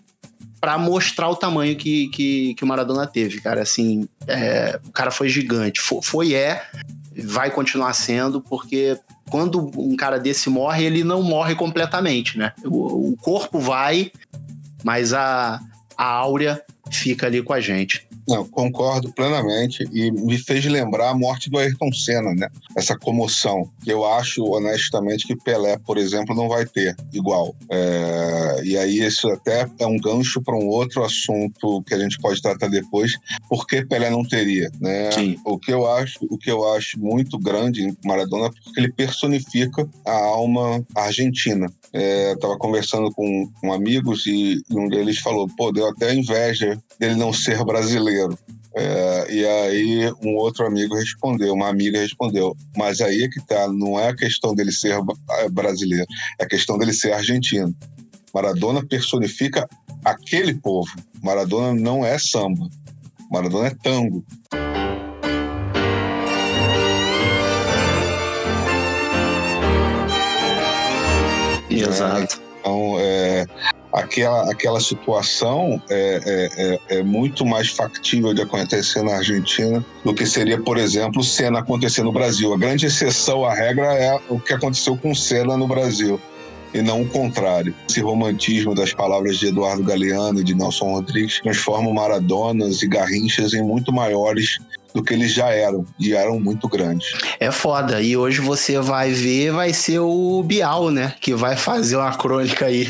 para 0.64 0.78
mostrar 0.78 1.28
o 1.28 1.36
tamanho 1.36 1.76
que, 1.76 2.08
que, 2.08 2.54
que, 2.54 2.64
o 2.64 2.66
Maradona 2.66 3.06
teve, 3.06 3.38
cara. 3.38 3.60
Assim, 3.60 4.08
é, 4.26 4.80
o 4.86 4.92
cara 4.92 5.10
foi 5.10 5.28
gigante. 5.28 5.78
Foi, 5.78 6.00
foi, 6.02 6.32
é, 6.32 6.64
vai 7.22 7.50
continuar 7.50 7.92
sendo, 7.92 8.40
porque 8.40 8.98
quando 9.28 9.70
um 9.78 9.94
cara 9.94 10.18
desse 10.18 10.48
morre, 10.48 10.84
ele 10.84 11.04
não 11.04 11.22
morre 11.22 11.54
completamente, 11.54 12.38
né? 12.38 12.54
O, 12.64 13.10
o 13.10 13.16
corpo 13.18 13.58
vai, 13.58 14.10
mas 14.82 15.12
a, 15.12 15.60
a 15.98 16.06
áurea 16.06 16.62
fica 16.90 17.26
ali 17.26 17.42
com 17.42 17.52
a 17.52 17.60
gente. 17.60 18.08
Não, 18.26 18.46
concordo 18.46 19.12
plenamente 19.12 19.84
e 19.92 20.10
me 20.10 20.38
fez 20.38 20.64
lembrar 20.64 21.10
a 21.10 21.14
morte 21.14 21.50
do 21.50 21.58
Ayrton 21.58 21.92
Senna, 21.92 22.34
né? 22.34 22.48
Essa 22.76 22.96
comoção. 22.96 23.70
Eu 23.86 24.04
acho, 24.04 24.42
honestamente, 24.44 25.26
que 25.26 25.36
Pelé, 25.36 25.76
por 25.78 25.98
exemplo, 25.98 26.34
não 26.34 26.48
vai 26.48 26.64
ter 26.64 26.96
igual. 27.12 27.54
É... 27.70 28.62
E 28.64 28.78
aí 28.78 28.98
isso 28.98 29.28
até 29.28 29.68
é 29.78 29.86
um 29.86 29.98
gancho 29.98 30.40
para 30.40 30.56
um 30.56 30.66
outro 30.68 31.04
assunto 31.04 31.82
que 31.82 31.94
a 31.94 31.98
gente 31.98 32.18
pode 32.18 32.40
tratar 32.40 32.68
depois. 32.68 33.12
Por 33.48 33.66
que 33.66 33.84
Pelé 33.84 34.08
não 34.08 34.24
teria, 34.24 34.70
né? 34.80 35.12
Sim. 35.12 35.36
O 35.44 35.58
que 35.58 35.72
eu 35.72 35.86
acho, 35.86 36.18
o 36.30 36.38
que 36.38 36.50
eu 36.50 36.66
acho 36.72 36.98
muito 36.98 37.38
grande 37.38 37.82
em 37.82 37.96
Maradona 38.04 38.46
é 38.46 38.50
porque 38.50 38.80
ele 38.80 38.92
personifica 38.92 39.86
a 40.06 40.12
alma 40.12 40.84
argentina. 40.94 41.66
É, 41.92 42.34
tava 42.36 42.56
conversando 42.56 43.10
com, 43.12 43.48
com 43.60 43.72
amigos 43.72 44.26
e 44.26 44.62
um 44.70 44.88
deles 44.88 45.18
falou: 45.18 45.48
pô, 45.56 45.70
deu 45.70 45.88
até 45.88 46.14
inveja 46.14 46.78
dele 46.98 47.16
não 47.16 47.32
ser 47.32 47.62
brasileiro. 47.64 48.13
É, 48.76 49.32
e 49.32 49.46
aí 49.46 50.12
um 50.22 50.34
outro 50.36 50.66
amigo 50.66 50.96
respondeu, 50.96 51.54
uma 51.54 51.68
amiga 51.68 52.00
respondeu, 52.00 52.56
mas 52.76 53.00
aí 53.00 53.22
é 53.22 53.28
que 53.28 53.40
tá, 53.46 53.68
não 53.68 53.98
é 53.98 54.08
a 54.08 54.16
questão 54.16 54.52
dele 54.52 54.72
ser 54.72 54.98
é, 55.30 55.48
brasileiro, 55.48 56.06
é 56.40 56.44
a 56.44 56.48
questão 56.48 56.76
dele 56.76 56.92
ser 56.92 57.12
argentino. 57.12 57.74
Maradona 58.34 58.84
personifica 58.84 59.68
aquele 60.04 60.54
povo. 60.54 60.90
Maradona 61.22 61.72
não 61.72 62.04
é 62.04 62.18
samba. 62.18 62.68
Maradona 63.30 63.68
é 63.68 63.76
tango. 63.80 64.24
Exato. 71.70 72.40
Então, 72.60 72.96
é, 72.98 73.46
aquela, 73.94 74.50
aquela 74.50 74.80
situação 74.80 75.80
é, 75.88 76.20
é, 76.24 76.50
é, 76.56 76.98
é, 76.98 77.02
muito 77.02 77.46
mais 77.46 77.68
factível 77.68 78.34
de 78.34 78.42
acontecer 78.42 79.02
na 79.02 79.16
Argentina 79.16 79.84
do 80.04 80.12
que 80.12 80.26
seria, 80.26 80.60
por 80.60 80.76
exemplo, 80.76 81.22
Senna 81.22 81.60
acontecer 81.60 82.02
no 82.02 82.12
Brasil. 82.12 82.52
A 82.52 82.58
grande 82.58 82.86
exceção 82.86 83.44
à 83.44 83.54
regra 83.54 83.94
é 83.94 84.18
o 84.28 84.40
que 84.40 84.52
aconteceu 84.52 84.96
com 84.96 85.14
Senna 85.14 85.56
no 85.56 85.68
Brasil. 85.68 86.20
E 86.74 86.82
não 86.82 87.02
o 87.02 87.08
contrário. 87.08 87.72
Esse 87.88 88.00
romantismo 88.00 88.74
das 88.74 88.92
palavras 88.92 89.38
de 89.38 89.46
Eduardo 89.46 89.84
Galeano 89.84 90.40
e 90.40 90.44
de 90.44 90.56
Nelson 90.56 90.90
Rodrigues 90.90 91.40
transforma 91.40 91.94
Maradonas 91.94 92.82
e 92.82 92.88
Garrinchas 92.88 93.54
em 93.54 93.62
muito 93.62 93.92
maiores 93.92 94.58
do 94.94 95.02
que 95.02 95.12
eles 95.12 95.34
já 95.34 95.48
eram, 95.48 95.84
e 95.98 96.14
eram 96.14 96.38
muito 96.38 96.68
grandes. 96.68 97.12
É 97.40 97.50
foda. 97.50 98.00
E 98.00 98.16
hoje 98.16 98.40
você 98.40 98.78
vai 98.78 99.10
ver, 99.10 99.50
vai 99.50 99.72
ser 99.72 99.98
o 99.98 100.40
Bial, 100.44 100.90
né? 100.90 101.14
Que 101.20 101.34
vai 101.34 101.56
fazer 101.56 101.96
uma 101.96 102.16
crônica 102.16 102.66
aí. 102.66 102.88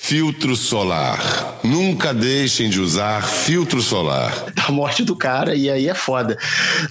Filtro 0.00 0.56
solar. 0.56 1.60
Nunca 1.62 2.12
deixem 2.12 2.68
de 2.68 2.80
usar 2.80 3.22
filtro 3.22 3.80
solar. 3.80 4.46
A 4.66 4.72
morte 4.72 5.04
do 5.04 5.14
cara, 5.14 5.54
e 5.54 5.70
aí 5.70 5.88
é 5.88 5.94
foda. 5.94 6.36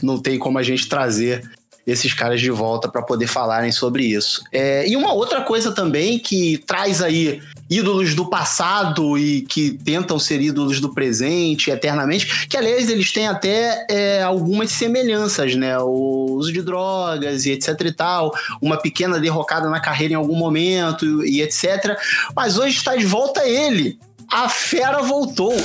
Não 0.01 0.17
tem 0.17 0.39
como 0.39 0.57
a 0.57 0.63
gente 0.63 0.87
trazer 0.87 1.43
esses 1.85 2.13
caras 2.13 2.39
de 2.39 2.49
volta 2.49 2.87
para 2.87 3.01
poder 3.01 3.27
falarem 3.27 3.71
sobre 3.71 4.05
isso. 4.05 4.41
É, 4.51 4.87
e 4.87 4.95
uma 4.95 5.11
outra 5.13 5.41
coisa 5.41 5.73
também 5.73 6.17
que 6.17 6.57
traz 6.65 7.01
aí 7.01 7.41
ídolos 7.77 8.13
do 8.15 8.25
passado 8.25 9.17
e 9.17 9.41
que 9.41 9.71
tentam 9.71 10.19
ser 10.19 10.41
ídolos 10.41 10.79
do 10.79 10.93
presente 10.93 11.69
eternamente, 11.69 12.47
que 12.47 12.57
aliás 12.57 12.89
eles 12.89 13.11
têm 13.11 13.27
até 13.27 13.85
é, 13.89 14.21
algumas 14.21 14.71
semelhanças, 14.71 15.55
né? 15.55 15.77
O 15.79 16.35
uso 16.37 16.51
de 16.51 16.61
drogas 16.61 17.45
e 17.45 17.51
etc 17.51 17.79
e 17.85 17.91
tal, 17.91 18.33
uma 18.61 18.77
pequena 18.77 19.19
derrocada 19.19 19.69
na 19.69 19.79
carreira 19.79 20.13
em 20.13 20.17
algum 20.17 20.35
momento 20.35 21.25
e 21.25 21.41
etc. 21.41 21.97
Mas 22.35 22.57
hoje 22.57 22.77
está 22.77 22.95
de 22.95 23.05
volta 23.05 23.47
ele. 23.47 23.97
A 24.31 24.49
fera 24.49 25.01
voltou. 25.01 25.55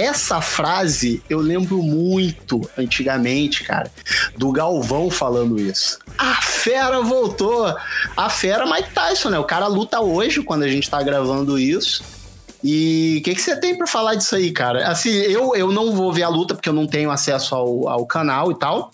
Essa 0.00 0.40
frase 0.40 1.22
eu 1.28 1.40
lembro 1.40 1.82
muito 1.82 2.66
antigamente, 2.78 3.64
cara, 3.64 3.92
do 4.34 4.50
Galvão 4.50 5.10
falando 5.10 5.60
isso. 5.60 5.98
A 6.16 6.40
fera 6.40 7.02
voltou. 7.02 7.76
A 8.16 8.30
fera 8.30 8.64
Mike 8.64 8.94
Tyson, 8.94 9.28
né? 9.28 9.38
O 9.38 9.44
cara 9.44 9.66
luta 9.66 10.00
hoje 10.00 10.42
quando 10.42 10.62
a 10.62 10.68
gente 10.68 10.88
tá 10.88 11.02
gravando 11.02 11.58
isso. 11.58 12.02
E 12.64 13.18
o 13.20 13.24
que, 13.24 13.34
que 13.34 13.42
você 13.42 13.54
tem 13.56 13.76
para 13.76 13.86
falar 13.86 14.14
disso 14.14 14.34
aí, 14.36 14.50
cara? 14.52 14.88
Assim, 14.88 15.10
eu, 15.10 15.54
eu 15.54 15.70
não 15.70 15.92
vou 15.92 16.10
ver 16.10 16.22
a 16.22 16.28
luta 16.30 16.54
porque 16.54 16.68
eu 16.70 16.74
não 16.74 16.86
tenho 16.86 17.10
acesso 17.10 17.54
ao, 17.54 17.86
ao 17.86 18.06
canal 18.06 18.50
e 18.50 18.54
tal 18.58 18.90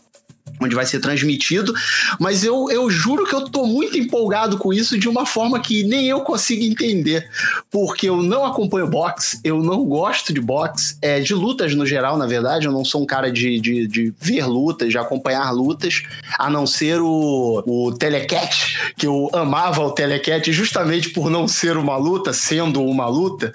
onde 0.60 0.75
vai 0.75 0.86
ser 0.86 1.00
transmitido, 1.00 1.75
mas 2.18 2.44
eu, 2.44 2.70
eu 2.70 2.90
juro 2.90 3.26
que 3.26 3.34
eu 3.34 3.48
tô 3.48 3.66
muito 3.66 3.98
empolgado 3.98 4.58
com 4.58 4.72
isso 4.72 4.98
de 4.98 5.08
uma 5.08 5.26
forma 5.26 5.60
que 5.60 5.84
nem 5.84 6.06
eu 6.06 6.20
consigo 6.20 6.64
entender, 6.64 7.28
porque 7.70 8.08
eu 8.08 8.22
não 8.22 8.44
acompanho 8.44 8.86
boxe, 8.86 9.38
eu 9.44 9.62
não 9.62 9.84
gosto 9.84 10.32
de 10.32 10.40
boxe, 10.40 10.96
é, 11.02 11.20
de 11.20 11.34
lutas 11.34 11.75
no 11.75 11.86
geral, 11.86 12.16
na 12.16 12.26
verdade, 12.26 12.66
eu 12.66 12.72
não 12.72 12.84
sou 12.84 13.02
um 13.02 13.06
cara 13.06 13.30
de, 13.30 13.60
de, 13.60 13.86
de 13.86 14.14
ver 14.20 14.46
lutas, 14.46 14.90
de 14.90 14.98
acompanhar 14.98 15.50
lutas, 15.50 16.02
a 16.38 16.48
não 16.48 16.66
ser 16.66 17.00
o, 17.00 17.62
o 17.66 17.92
Telecat, 17.92 18.94
que 18.96 19.06
eu 19.06 19.28
amava 19.32 19.82
o 19.82 19.92
Telecat 19.92 20.50
justamente 20.52 21.10
por 21.10 21.30
não 21.30 21.46
ser 21.46 21.76
uma 21.76 21.96
luta, 21.96 22.32
sendo 22.32 22.82
uma 22.82 23.06
luta, 23.06 23.52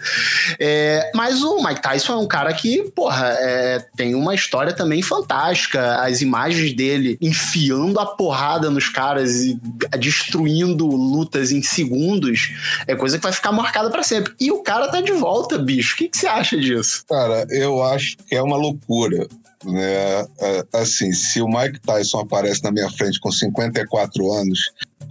é, 0.59 1.11
mas 1.15 1.41
o 1.41 1.63
Mike 1.63 1.81
Tyson 1.81 2.13
é 2.13 2.17
um 2.17 2.27
cara 2.27 2.53
que, 2.53 2.83
porra, 2.95 3.35
é, 3.39 3.85
tem 3.95 4.15
uma 4.15 4.35
história 4.35 4.73
também 4.73 5.01
fantástica, 5.01 6.01
as 6.01 6.21
imagens 6.21 6.73
dele 6.73 6.90
dele 6.91 7.17
enfiando 7.21 7.99
a 7.99 8.05
porrada 8.05 8.69
nos 8.69 8.89
caras 8.89 9.35
e 9.41 9.59
destruindo 9.97 10.85
lutas 10.85 11.51
em 11.51 11.61
segundos, 11.61 12.51
é 12.87 12.95
coisa 12.95 13.17
que 13.17 13.23
vai 13.23 13.31
ficar 13.31 13.51
marcada 13.51 13.89
para 13.89 14.03
sempre. 14.03 14.33
E 14.39 14.51
o 14.51 14.61
cara 14.61 14.89
tá 14.89 15.01
de 15.01 15.13
volta, 15.13 15.57
bicho. 15.57 15.95
O 15.95 15.97
que, 15.97 16.09
você 16.13 16.27
acha 16.27 16.57
disso? 16.57 17.03
Cara, 17.07 17.45
eu 17.49 17.83
acho 17.83 18.17
que 18.17 18.35
é 18.35 18.41
uma 18.41 18.57
loucura 18.57 19.27
né? 19.63 20.25
É, 20.39 20.65
assim, 20.73 21.13
se 21.13 21.39
o 21.39 21.47
Mike 21.47 21.79
Tyson 21.81 22.21
aparece 22.21 22.63
na 22.63 22.71
minha 22.71 22.89
frente 22.89 23.19
com 23.19 23.31
54 23.31 24.31
anos, 24.33 24.59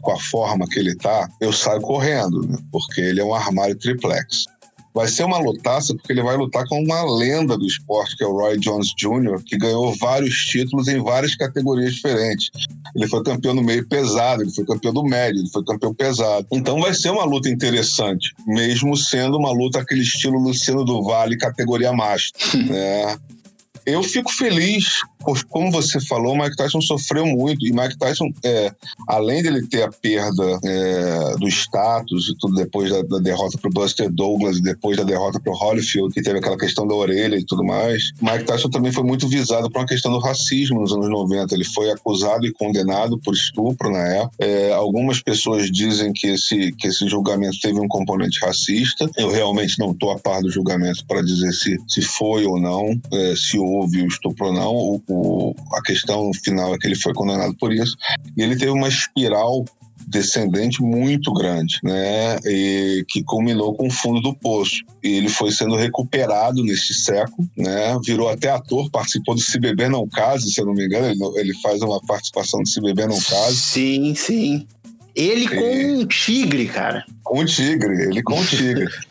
com 0.02 0.10
a 0.10 0.18
forma 0.18 0.66
que 0.66 0.76
ele 0.76 0.96
tá, 0.96 1.28
eu 1.40 1.52
saio 1.52 1.80
correndo, 1.80 2.48
né? 2.48 2.58
porque 2.72 3.00
ele 3.00 3.20
é 3.20 3.24
um 3.24 3.32
armário 3.32 3.76
triplex. 3.76 4.46
Vai 4.92 5.06
ser 5.08 5.24
uma 5.24 5.38
lutaça 5.38 5.94
porque 5.94 6.12
ele 6.12 6.22
vai 6.22 6.36
lutar 6.36 6.66
com 6.68 6.82
uma 6.82 7.02
lenda 7.18 7.56
do 7.56 7.66
esporte, 7.66 8.16
que 8.16 8.24
é 8.24 8.26
o 8.26 8.32
Roy 8.32 8.58
Jones 8.58 8.92
Jr., 8.96 9.42
que 9.44 9.56
ganhou 9.56 9.94
vários 9.96 10.34
títulos 10.46 10.88
em 10.88 11.00
várias 11.02 11.34
categorias 11.36 11.94
diferentes. 11.94 12.50
Ele 12.94 13.06
foi 13.06 13.22
campeão 13.22 13.54
no 13.54 13.62
meio 13.62 13.86
pesado, 13.86 14.42
ele 14.42 14.52
foi 14.52 14.64
campeão 14.64 14.92
do 14.92 15.04
médio, 15.04 15.40
ele 15.40 15.50
foi 15.50 15.64
campeão 15.64 15.94
pesado. 15.94 16.46
Então 16.52 16.80
vai 16.80 16.92
ser 16.92 17.10
uma 17.10 17.24
luta 17.24 17.48
interessante, 17.48 18.34
mesmo 18.46 18.96
sendo 18.96 19.36
uma 19.36 19.52
luta 19.52 19.80
aquele 19.80 20.02
estilo 20.02 20.38
Luciano 20.38 20.84
do 20.84 21.02
Vale, 21.02 21.36
categoria 21.36 21.92
master. 21.92 22.32
né? 22.66 23.16
Eu 23.86 24.02
fico 24.02 24.30
feliz, 24.32 25.00
como 25.48 25.70
você 25.70 26.00
falou, 26.00 26.36
Mike 26.36 26.56
Tyson 26.56 26.80
sofreu 26.80 27.26
muito. 27.26 27.66
E 27.66 27.72
Mike 27.72 27.98
Tyson, 27.98 28.30
é, 28.44 28.72
além 29.08 29.42
dele 29.42 29.66
ter 29.66 29.82
a 29.82 29.90
perda 29.90 30.58
é, 30.64 31.36
do 31.38 31.48
status 31.48 32.28
e 32.28 32.36
tudo 32.38 32.54
depois 32.54 32.90
da, 32.90 33.02
da 33.02 33.18
derrota 33.18 33.58
para 33.58 33.68
o 33.68 33.72
Buster 33.72 34.10
Douglas 34.10 34.58
e 34.58 34.62
depois 34.62 34.96
da 34.96 35.04
derrota 35.04 35.40
para 35.40 35.52
o 35.52 35.56
Holyfield, 35.56 36.12
que 36.12 36.22
teve 36.22 36.38
aquela 36.38 36.56
questão 36.56 36.86
da 36.86 36.94
orelha 36.94 37.36
e 37.36 37.44
tudo 37.44 37.64
mais, 37.64 38.10
Mike 38.20 38.44
Tyson 38.44 38.68
também 38.68 38.92
foi 38.92 39.04
muito 39.04 39.28
visado 39.28 39.70
por 39.70 39.80
uma 39.80 39.86
questão 39.86 40.12
do 40.12 40.18
racismo 40.18 40.80
nos 40.80 40.92
anos 40.92 41.08
90. 41.08 41.54
Ele 41.54 41.64
foi 41.64 41.90
acusado 41.90 42.46
e 42.46 42.52
condenado 42.52 43.18
por 43.18 43.34
estupro 43.34 43.90
na 43.90 44.06
época. 44.06 44.36
É, 44.40 44.72
algumas 44.72 45.22
pessoas 45.22 45.70
dizem 45.70 46.12
que 46.12 46.28
esse, 46.28 46.72
que 46.72 46.88
esse 46.88 47.08
julgamento 47.08 47.58
teve 47.60 47.78
um 47.80 47.88
componente 47.88 48.38
racista. 48.44 49.10
Eu 49.16 49.30
realmente 49.30 49.78
não 49.78 49.92
estou 49.92 50.12
a 50.12 50.18
par 50.18 50.40
do 50.40 50.50
julgamento 50.50 51.04
para 51.06 51.22
dizer 51.22 51.52
se, 51.52 51.78
se 51.88 52.02
foi 52.02 52.44
ou 52.46 52.60
não, 52.60 52.98
é, 53.12 53.34
se 53.36 53.58
houve 53.58 53.69
houve 53.70 54.02
o 54.02 54.06
estupro 54.06 54.46
ou 54.46 54.52
não. 54.52 54.74
O, 54.74 55.02
o, 55.08 55.54
a 55.72 55.82
questão 55.82 56.30
final 56.44 56.74
é 56.74 56.78
que 56.78 56.86
ele 56.86 56.96
foi 56.96 57.12
condenado 57.14 57.54
por 57.56 57.72
isso. 57.72 57.96
E 58.36 58.42
ele 58.42 58.56
teve 58.56 58.70
uma 58.70 58.88
espiral 58.88 59.64
descendente 60.06 60.82
muito 60.82 61.32
grande, 61.32 61.78
né? 61.84 62.36
E 62.44 63.04
que 63.08 63.22
culminou 63.22 63.74
com 63.74 63.86
o 63.86 63.90
fundo 63.90 64.20
do 64.20 64.34
poço. 64.34 64.82
E 65.02 65.08
ele 65.14 65.28
foi 65.28 65.52
sendo 65.52 65.76
recuperado 65.76 66.62
neste 66.64 66.94
século, 66.94 67.48
né? 67.56 67.96
Virou 68.04 68.28
até 68.28 68.50
ator, 68.50 68.90
participou 68.90 69.34
do 69.34 69.40
Se 69.40 69.58
Beber 69.58 69.88
Não 69.88 70.08
Case, 70.08 70.50
se 70.50 70.60
eu 70.60 70.66
não 70.66 70.74
me 70.74 70.86
engano, 70.86 71.06
ele, 71.06 71.40
ele 71.40 71.54
faz 71.60 71.80
uma 71.82 72.00
participação 72.00 72.62
do 72.62 72.68
Se 72.68 72.80
Beber 72.80 73.08
Não 73.08 73.20
Case. 73.20 73.56
Sim, 73.56 74.14
sim. 74.14 74.66
Ele 75.14 75.48
com 75.48 75.54
e... 75.54 75.96
um 75.96 76.06
tigre, 76.06 76.66
cara. 76.66 77.04
Com 77.22 77.40
um 77.40 77.44
tigre, 77.44 78.04
ele 78.04 78.22
com 78.22 78.34
um 78.38 78.44
tigre. 78.44 78.86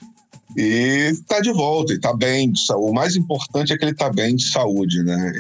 E 0.57 1.11
está 1.11 1.39
de 1.39 1.51
volta, 1.51 1.93
e 1.93 1.95
está 1.95 2.13
bem. 2.13 2.51
O 2.75 2.93
mais 2.93 3.15
importante 3.15 3.71
é 3.71 3.77
que 3.77 3.83
ele 3.83 3.91
está 3.91 4.09
bem 4.09 4.35
de 4.35 4.49
saúde, 4.49 5.03
né? 5.03 5.31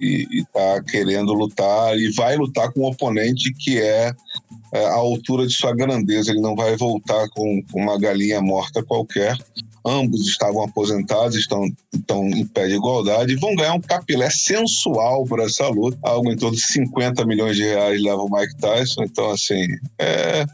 E 0.00 0.40
está 0.40 0.82
querendo 0.84 1.32
lutar 1.32 1.98
e 1.98 2.10
vai 2.12 2.36
lutar 2.36 2.72
com 2.72 2.82
um 2.82 2.86
oponente 2.86 3.52
que 3.52 3.80
é, 3.80 4.12
é 4.72 4.84
a 4.86 4.94
altura 4.94 5.46
de 5.46 5.52
sua 5.52 5.74
grandeza. 5.74 6.30
Ele 6.30 6.40
não 6.40 6.54
vai 6.54 6.76
voltar 6.76 7.28
com 7.30 7.62
uma 7.74 7.98
galinha 7.98 8.40
morta 8.40 8.82
qualquer. 8.82 9.36
Ambos 9.84 10.26
estavam 10.26 10.62
aposentados, 10.62 11.36
estão, 11.36 11.64
estão 11.92 12.26
em 12.28 12.46
pé 12.46 12.66
de 12.66 12.74
igualdade 12.74 13.36
vão 13.36 13.54
ganhar 13.54 13.74
um 13.74 13.80
capilé 13.80 14.28
sensual 14.30 15.24
por 15.24 15.40
essa 15.40 15.68
luta. 15.68 15.98
Algo 16.02 16.30
em 16.30 16.36
torno 16.36 16.56
de 16.56 16.62
50 16.62 17.24
milhões 17.24 17.56
de 17.56 17.64
reais 17.64 18.02
leva 18.02 18.22
o 18.22 18.30
Mike 18.30 18.56
Tyson. 18.56 19.04
Então, 19.04 19.30
assim, 19.30 19.66
é, 19.98 20.44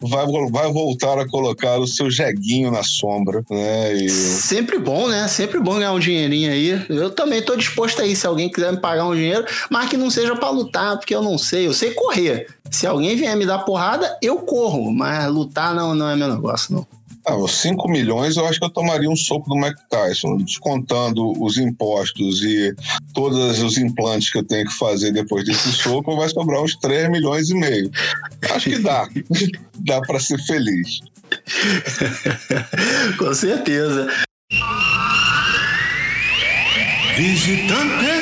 vai, 0.00 0.26
vai 0.50 0.72
voltar 0.72 1.18
a 1.18 1.28
colocar 1.28 1.78
o 1.78 1.86
seu 1.86 2.10
jeguinho 2.10 2.70
na 2.70 2.82
sombra, 2.82 3.44
né? 3.50 3.94
E... 3.94 4.10
Sempre 4.10 4.78
bom, 4.78 5.08
né? 5.08 5.28
Sempre 5.28 5.60
bom 5.60 5.74
ganhar 5.74 5.92
um 5.92 5.98
dinheirinho 5.98 6.50
aí. 6.50 6.86
Eu 6.88 7.10
também 7.10 7.42
tô 7.42 7.56
disposto 7.56 8.02
aí, 8.02 8.14
se 8.14 8.26
alguém 8.26 8.50
quiser 8.50 8.72
me 8.72 8.78
pagar 8.78 9.06
um 9.06 9.14
dinheiro, 9.14 9.44
mas 9.70 9.88
que 9.88 9.96
não 9.96 10.10
seja 10.10 10.34
para 10.36 10.50
lutar, 10.50 10.96
porque 10.96 11.14
eu 11.14 11.22
não 11.22 11.38
sei, 11.38 11.66
eu 11.66 11.74
sei 11.74 11.92
correr. 11.92 12.46
Se 12.70 12.86
alguém 12.86 13.16
vier 13.16 13.36
me 13.36 13.46
dar 13.46 13.60
porrada, 13.60 14.16
eu 14.22 14.38
corro, 14.38 14.90
mas 14.90 15.30
lutar 15.30 15.74
não, 15.74 15.94
não 15.94 16.08
é 16.08 16.16
meu 16.16 16.28
negócio, 16.28 16.74
não. 16.74 16.86
Ah, 17.24 17.36
os 17.36 17.52
5 17.60 17.88
milhões 17.88 18.36
eu 18.36 18.46
acho 18.46 18.58
que 18.58 18.64
eu 18.64 18.70
tomaria 18.70 19.08
um 19.08 19.14
soco 19.14 19.48
do 19.48 19.56
Mike 19.56 19.80
Tyson, 19.88 20.38
descontando 20.38 21.32
os 21.42 21.56
impostos 21.56 22.42
e 22.42 22.74
todos 23.14 23.60
os 23.60 23.78
implantes 23.78 24.30
que 24.30 24.38
eu 24.38 24.44
tenho 24.44 24.66
que 24.66 24.74
fazer 24.74 25.12
depois 25.12 25.44
desse 25.44 25.70
soco, 25.72 26.16
vai 26.16 26.28
sobrar 26.28 26.62
uns 26.62 26.74
3 26.76 27.10
milhões 27.10 27.48
e 27.50 27.54
meio. 27.54 27.90
Acho 28.50 28.70
que 28.70 28.78
dá. 28.78 29.08
dá 29.78 30.00
para 30.00 30.18
ser 30.18 30.38
feliz. 30.44 31.00
Com 33.18 33.32
certeza. 33.32 34.08
Visitantes 37.16 38.21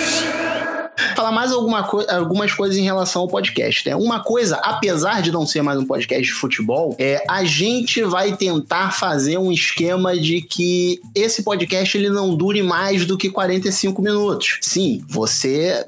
falar 1.20 1.32
mais 1.32 1.52
alguma 1.52 1.82
co 1.82 2.00
algumas 2.08 2.52
coisas 2.54 2.78
em 2.78 2.82
relação 2.82 3.22
ao 3.22 3.28
podcast. 3.28 3.86
Né? 3.86 3.94
Uma 3.94 4.20
coisa, 4.20 4.56
apesar 4.56 5.20
de 5.20 5.30
não 5.30 5.46
ser 5.46 5.60
mais 5.60 5.78
um 5.78 5.84
podcast 5.84 6.22
de 6.22 6.32
futebol, 6.32 6.96
é 6.98 7.22
a 7.28 7.44
gente 7.44 8.02
vai 8.02 8.34
tentar 8.36 8.92
fazer 8.92 9.36
um 9.36 9.52
esquema 9.52 10.16
de 10.16 10.40
que 10.40 10.98
esse 11.14 11.42
podcast 11.42 11.96
ele 11.98 12.08
não 12.08 12.34
dure 12.34 12.62
mais 12.62 13.04
do 13.04 13.18
que 13.18 13.28
45 13.28 14.00
minutos. 14.00 14.58
Sim, 14.62 15.04
você 15.08 15.86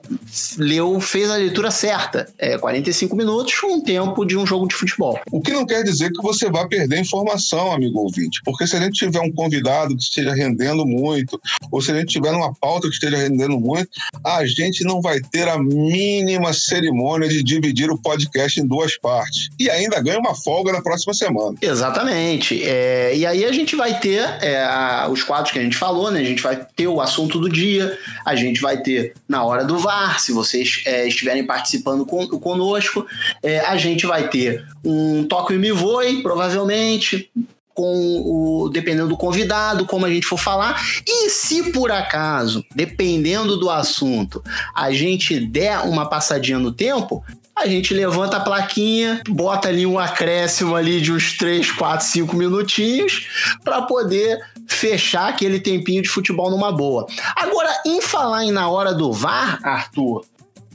leu, 0.59 1.01
fez 1.01 1.31
a 1.31 1.37
leitura 1.37 1.71
certa. 1.71 2.29
É 2.39 2.59
45 2.59 3.17
minutos, 3.17 3.55
um 3.65 3.81
tempo 3.81 4.27
de 4.27 4.37
um 4.37 4.45
jogo 4.45 4.69
de 4.69 4.75
futebol. 4.75 5.19
O 5.31 5.41
que 5.41 5.53
não 5.53 5.65
quer 5.65 5.83
dizer 5.83 6.13
que 6.13 6.21
você 6.21 6.51
vai 6.51 6.69
perder 6.69 7.01
informação, 7.01 7.73
amigo 7.73 8.01
ouvinte, 8.01 8.43
porque 8.45 8.67
se 8.67 8.77
a 8.77 8.81
gente 8.81 8.99
tiver 8.99 9.21
um 9.21 9.33
convidado 9.33 9.97
que 9.97 10.03
esteja 10.03 10.35
rendendo 10.35 10.85
muito, 10.85 11.41
ou 11.71 11.81
se 11.81 11.91
a 11.91 11.95
gente 11.95 12.13
tiver 12.13 12.33
uma 12.33 12.53
pauta 12.55 12.87
que 12.89 12.95
esteja 12.95 13.17
rendendo 13.17 13.59
muito, 13.59 13.89
a 14.23 14.45
gente 14.45 14.85
não 14.85 15.01
vai 15.01 15.22
ter 15.23 15.49
a 15.49 15.59
mínima 15.59 16.53
cerimônia 16.53 17.29
de 17.29 17.43
dividir 17.43 17.91
o 17.91 17.99
podcast 17.99 18.61
em 18.61 18.67
duas 18.67 18.99
partes. 18.99 19.49
E 19.59 19.71
ainda 19.71 20.01
ganha 20.01 20.19
uma 20.19 20.35
folga 20.35 20.73
na 20.73 20.83
próxima 20.83 21.15
semana. 21.15 21.57
Exatamente. 21.61 22.63
É, 22.65 23.15
e 23.15 23.25
aí 23.27 23.45
a 23.45 23.53
gente 23.53 23.77
vai 23.77 23.99
ter 23.99 24.23
é, 24.41 24.63
a, 24.63 25.09
os 25.11 25.23
quadros 25.23 25.53
que 25.53 25.59
a 25.59 25.63
gente 25.63 25.77
falou, 25.77 26.11
né? 26.11 26.21
A 26.21 26.25
gente 26.25 26.43
vai 26.43 26.67
ter 26.77 26.87
o 26.87 27.01
assunto 27.01 27.39
do 27.39 27.49
dia, 27.49 27.99
a 28.25 28.35
gente 28.35 28.61
vai 28.61 28.79
ter 28.79 29.15
na 29.29 29.45
hora 29.45 29.65
do 29.65 29.79
VAR, 29.79 30.21
se 30.21 30.33
vocês 30.33 30.83
é, 30.87 31.07
estiverem 31.07 31.45
participando 31.45 32.05
com, 32.05 32.27
conosco, 32.27 33.07
é, 33.43 33.61
a 33.61 33.77
gente 33.77 34.07
vai 34.07 34.29
ter 34.29 34.65
um 34.85 35.25
toque 35.25 35.55
e 35.55 35.59
me 35.59 35.73
voe, 35.73 36.23
provavelmente, 36.23 37.31
com 37.75 38.23
o 38.25 38.69
dependendo 38.69 39.09
do 39.09 39.17
convidado, 39.17 39.87
como 39.87 40.07
a 40.07 40.11
gente 40.11 40.27
for 40.27 40.39
falar. 40.39 40.81
E 41.07 41.31
se 41.31 41.73
por 41.73 41.91
acaso, 41.91 42.65
dependendo 42.75 43.57
do 43.57 43.71
assunto, 43.71 44.43
a 44.75 44.93
gente 44.93 45.39
der 45.41 45.81
uma 45.81 46.09
passadinha 46.09 46.59
no 46.59 46.73
tempo, 46.73 47.25
a 47.55 47.67
gente 47.67 47.93
levanta 47.93 48.39
a 48.39 48.41
plaquinha, 48.41 49.23
bota 49.29 49.69
ali 49.69 49.85
um 49.85 49.99
acréscimo 49.99 50.75
ali 50.75 51.01
de 51.01 51.13
uns 51.13 51.37
3, 51.37 51.71
4, 51.73 52.07
5 52.07 52.35
minutinhos 52.35 53.27
para 53.63 53.83
poder 53.83 54.41
fechar 54.67 55.29
aquele 55.29 55.61
tempinho 55.61 56.03
de 56.03 56.09
futebol 56.09 56.51
numa 56.51 56.73
boa. 56.73 57.07
Agora, 57.37 57.71
em 57.87 58.01
falar 58.01 58.45
em 58.45 58.51
na 58.51 58.69
hora 58.69 58.95
do 58.95 59.13
VAR, 59.13 59.61
Arthur, 59.63 60.25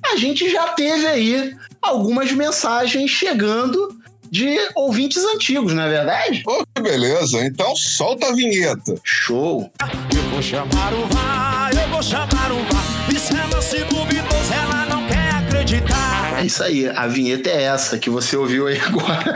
a 0.05 0.15
gente 0.15 0.49
já 0.49 0.69
teve 0.69 1.07
aí 1.07 1.55
algumas 1.81 2.31
mensagens 2.31 3.09
chegando 3.09 3.97
de 4.31 4.57
ouvintes 4.75 5.23
antigos, 5.23 5.73
não 5.73 5.83
é 5.83 5.89
verdade? 5.89 6.43
Pô, 6.43 6.65
que 6.75 6.81
beleza. 6.81 7.45
Então 7.45 7.75
solta 7.75 8.27
a 8.27 8.33
vinheta. 8.33 8.95
Show. 9.03 9.71
Eu 10.15 10.29
vou 10.29 10.41
chamar 10.41 10.93
o 10.93 11.05
VAR, 11.07 11.71
eu 11.73 11.89
vou 11.89 12.03
chamar 12.03 12.51
o 12.51 12.63
VAR. 12.73 13.13
Isso 13.13 13.33
é 13.35 13.55
lance 13.55 13.77
duvidoso, 13.85 14.53
ela 14.53 14.85
não 14.85 15.07
quer 15.07 15.31
acreditar. 15.35 16.39
É 16.39 16.45
isso 16.45 16.61
aí, 16.63 16.87
a 16.87 17.07
vinheta 17.07 17.49
é 17.49 17.63
essa 17.63 17.97
que 17.97 18.11
você 18.11 18.37
ouviu 18.37 18.67
aí 18.67 18.77
agora, 18.85 19.33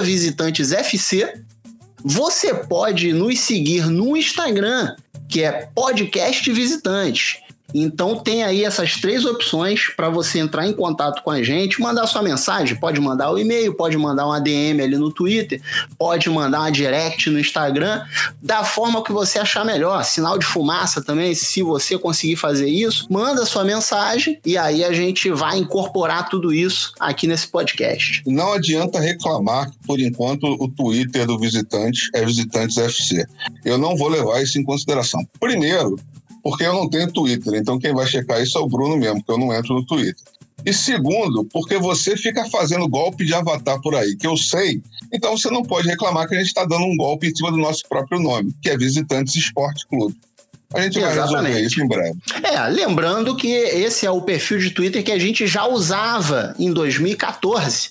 @visitantesfc. 0.02 1.42
Você 2.04 2.52
pode 2.52 3.12
nos 3.12 3.38
seguir 3.38 3.86
no 3.86 4.16
Instagram, 4.16 4.96
que 5.28 5.42
é 5.42 5.68
podcast 5.72 6.50
visitantes. 6.50 7.38
Então 7.74 8.16
tem 8.16 8.42
aí 8.44 8.64
essas 8.64 8.96
três 9.00 9.24
opções 9.24 9.88
para 9.96 10.08
você 10.08 10.38
entrar 10.38 10.66
em 10.66 10.72
contato 10.72 11.22
com 11.22 11.30
a 11.30 11.42
gente, 11.42 11.80
mandar 11.80 12.06
sua 12.06 12.22
mensagem, 12.22 12.78
pode 12.78 13.00
mandar 13.00 13.30
o 13.30 13.38
e-mail, 13.38 13.74
pode 13.74 13.96
mandar 13.96 14.26
um 14.26 14.32
ADM 14.32 14.80
ali 14.82 14.96
no 14.96 15.10
Twitter, 15.10 15.60
pode 15.98 16.28
mandar 16.28 16.60
uma 16.60 16.70
direct 16.70 17.30
no 17.30 17.38
Instagram, 17.38 18.02
da 18.42 18.64
forma 18.64 19.02
que 19.02 19.12
você 19.12 19.38
achar 19.38 19.64
melhor. 19.64 20.04
Sinal 20.04 20.38
de 20.38 20.46
fumaça 20.46 21.02
também, 21.02 21.34
se 21.34 21.62
você 21.62 21.98
conseguir 21.98 22.36
fazer 22.36 22.68
isso, 22.68 23.06
manda 23.10 23.46
sua 23.46 23.64
mensagem 23.64 24.38
e 24.44 24.56
aí 24.56 24.84
a 24.84 24.92
gente 24.92 25.30
vai 25.30 25.58
incorporar 25.58 26.28
tudo 26.28 26.52
isso 26.52 26.92
aqui 26.98 27.26
nesse 27.26 27.48
podcast. 27.48 28.22
Não 28.26 28.52
adianta 28.52 29.00
reclamar 29.00 29.70
que, 29.70 29.78
por 29.86 30.00
enquanto, 30.00 30.44
o 30.44 30.68
Twitter 30.68 31.26
do 31.26 31.38
visitante 31.38 32.10
é 32.14 32.24
Visitantes 32.24 32.76
FC. 32.76 33.24
Eu 33.64 33.78
não 33.78 33.96
vou 33.96 34.08
levar 34.08 34.42
isso 34.42 34.58
em 34.58 34.64
consideração. 34.64 35.24
Primeiro, 35.38 35.96
porque 36.42 36.64
eu 36.64 36.74
não 36.74 36.88
tenho 36.88 37.12
Twitter, 37.12 37.54
então 37.54 37.78
quem 37.78 37.94
vai 37.94 38.06
checar 38.06 38.42
isso 38.42 38.58
é 38.58 38.60
o 38.60 38.68
Bruno 38.68 38.96
mesmo, 38.96 39.22
porque 39.22 39.32
eu 39.32 39.46
não 39.46 39.54
entro 39.54 39.74
no 39.74 39.84
Twitter. 39.84 40.16
E 40.64 40.72
segundo, 40.72 41.44
porque 41.52 41.76
você 41.76 42.16
fica 42.16 42.48
fazendo 42.48 42.88
golpe 42.88 43.24
de 43.24 43.34
avatar 43.34 43.80
por 43.80 43.94
aí, 43.94 44.16
que 44.16 44.26
eu 44.26 44.36
sei, 44.36 44.80
então 45.12 45.36
você 45.36 45.50
não 45.50 45.62
pode 45.62 45.88
reclamar 45.88 46.28
que 46.28 46.34
a 46.34 46.38
gente 46.38 46.48
está 46.48 46.64
dando 46.64 46.84
um 46.84 46.96
golpe 46.96 47.28
em 47.28 47.34
cima 47.34 47.50
do 47.50 47.56
nosso 47.56 47.82
próprio 47.88 48.20
nome, 48.20 48.54
que 48.62 48.70
é 48.70 48.76
Visitantes 48.76 49.34
Esporte 49.34 49.86
Clube. 49.86 50.16
A 50.74 50.80
gente 50.80 50.98
vai 50.98 51.12
Exatamente. 51.12 51.48
resolver 51.48 51.66
isso 51.66 51.82
em 51.82 51.88
breve. 51.88 52.18
É, 52.42 52.68
lembrando 52.68 53.36
que 53.36 53.48
esse 53.52 54.06
é 54.06 54.10
o 54.10 54.22
perfil 54.22 54.58
de 54.58 54.70
Twitter 54.70 55.04
que 55.04 55.12
a 55.12 55.18
gente 55.18 55.46
já 55.46 55.66
usava 55.66 56.54
em 56.58 56.72
2014. 56.72 57.90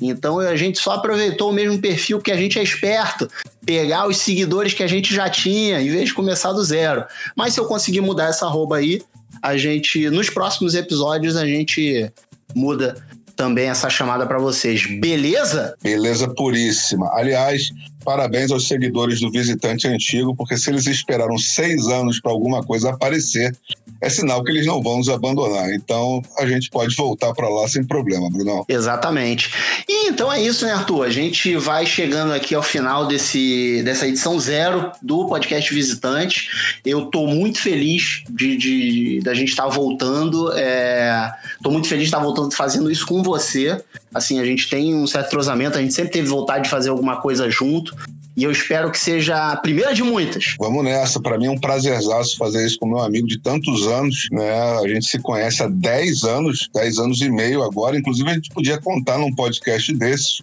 Então 0.00 0.38
a 0.38 0.56
gente 0.56 0.78
só 0.78 0.92
aproveitou 0.92 1.50
o 1.50 1.52
mesmo 1.52 1.80
perfil 1.80 2.20
que 2.20 2.30
a 2.30 2.36
gente 2.36 2.58
é 2.58 2.62
esperto, 2.62 3.28
pegar 3.64 4.06
os 4.06 4.18
seguidores 4.18 4.74
que 4.74 4.82
a 4.82 4.86
gente 4.86 5.14
já 5.14 5.28
tinha, 5.28 5.80
em 5.80 5.88
vez 5.88 6.08
de 6.08 6.14
começar 6.14 6.52
do 6.52 6.64
zero. 6.64 7.04
Mas 7.34 7.54
se 7.54 7.60
eu 7.60 7.66
conseguir 7.66 8.00
mudar 8.00 8.28
essa 8.28 8.46
arroba 8.46 8.76
aí, 8.76 9.02
a 9.42 9.56
gente 9.56 10.08
nos 10.10 10.30
próximos 10.30 10.74
episódios 10.74 11.36
a 11.36 11.46
gente 11.46 12.10
muda 12.54 12.96
também 13.36 13.68
essa 13.68 13.90
chamada 13.90 14.26
para 14.26 14.38
vocês. 14.38 14.86
Beleza? 14.98 15.76
Beleza 15.82 16.26
puríssima. 16.34 17.08
Aliás, 17.12 17.70
parabéns 18.02 18.50
aos 18.50 18.66
seguidores 18.66 19.20
do 19.20 19.30
Visitante 19.30 19.86
Antigo, 19.86 20.34
porque 20.34 20.56
se 20.56 20.70
eles 20.70 20.86
esperaram 20.86 21.36
seis 21.36 21.86
anos 21.86 22.18
para 22.18 22.32
alguma 22.32 22.64
coisa 22.64 22.90
aparecer, 22.90 23.54
é 24.00 24.08
sinal 24.08 24.42
que 24.42 24.50
eles 24.50 24.66
não 24.66 24.82
vão 24.82 24.98
nos 24.98 25.08
abandonar. 25.08 25.72
Então 25.72 26.22
a 26.38 26.46
gente 26.46 26.70
pode 26.70 26.94
voltar 26.94 27.32
para 27.34 27.48
lá 27.48 27.66
sem 27.68 27.84
problema, 27.84 28.30
Brunão. 28.30 28.64
Exatamente. 28.68 29.52
E 29.88 30.08
então 30.08 30.32
é 30.32 30.42
isso, 30.42 30.64
né, 30.64 30.72
Arthur? 30.72 31.04
A 31.04 31.10
gente 31.10 31.56
vai 31.56 31.86
chegando 31.86 32.32
aqui 32.32 32.54
ao 32.54 32.62
final 32.62 33.06
desse, 33.06 33.82
dessa 33.84 34.06
edição 34.06 34.38
zero 34.38 34.92
do 35.02 35.26
podcast 35.26 35.72
Visitante. 35.72 36.48
Eu 36.84 37.06
tô 37.06 37.26
muito 37.26 37.60
feliz 37.60 38.22
de, 38.28 38.56
de 38.56 39.20
da 39.22 39.34
gente 39.34 39.50
estar 39.50 39.64
tá 39.64 39.68
voltando. 39.68 40.52
É, 40.54 41.32
tô 41.62 41.70
muito 41.70 41.88
feliz 41.88 42.04
de 42.04 42.08
estar 42.08 42.18
tá 42.18 42.24
voltando 42.24 42.54
fazendo 42.54 42.90
isso 42.90 43.06
com 43.06 43.22
você. 43.22 43.82
Assim, 44.14 44.40
a 44.40 44.44
gente 44.44 44.68
tem 44.68 44.94
um 44.94 45.06
certo 45.06 45.30
trozamento, 45.30 45.76
a 45.76 45.80
gente 45.82 45.92
sempre 45.92 46.12
teve 46.12 46.26
vontade 46.28 46.64
de 46.64 46.70
fazer 46.70 46.88
alguma 46.88 47.16
coisa 47.20 47.50
junto. 47.50 47.94
E 48.36 48.44
eu 48.44 48.50
espero 48.50 48.90
que 48.90 48.98
seja 48.98 49.52
a 49.52 49.56
primeira 49.56 49.94
de 49.94 50.02
muitas. 50.02 50.56
Vamos 50.58 50.84
nessa. 50.84 51.18
Para 51.18 51.38
mim 51.38 51.46
é 51.46 51.50
um 51.50 51.58
prazerzaço 51.58 52.36
fazer 52.36 52.66
isso 52.66 52.78
com 52.78 52.86
meu 52.86 52.98
amigo 52.98 53.26
de 53.26 53.38
tantos 53.38 53.86
anos. 53.86 54.28
Né? 54.30 54.52
A 54.52 54.86
gente 54.86 55.06
se 55.06 55.18
conhece 55.18 55.62
há 55.62 55.68
10 55.68 56.24
anos, 56.24 56.68
10 56.74 56.98
anos 56.98 57.22
e 57.22 57.30
meio 57.30 57.62
agora. 57.62 57.96
Inclusive, 57.96 58.28
a 58.28 58.34
gente 58.34 58.50
podia 58.50 58.78
contar 58.78 59.16
num 59.16 59.34
podcast 59.34 59.90
desses. 59.94 60.42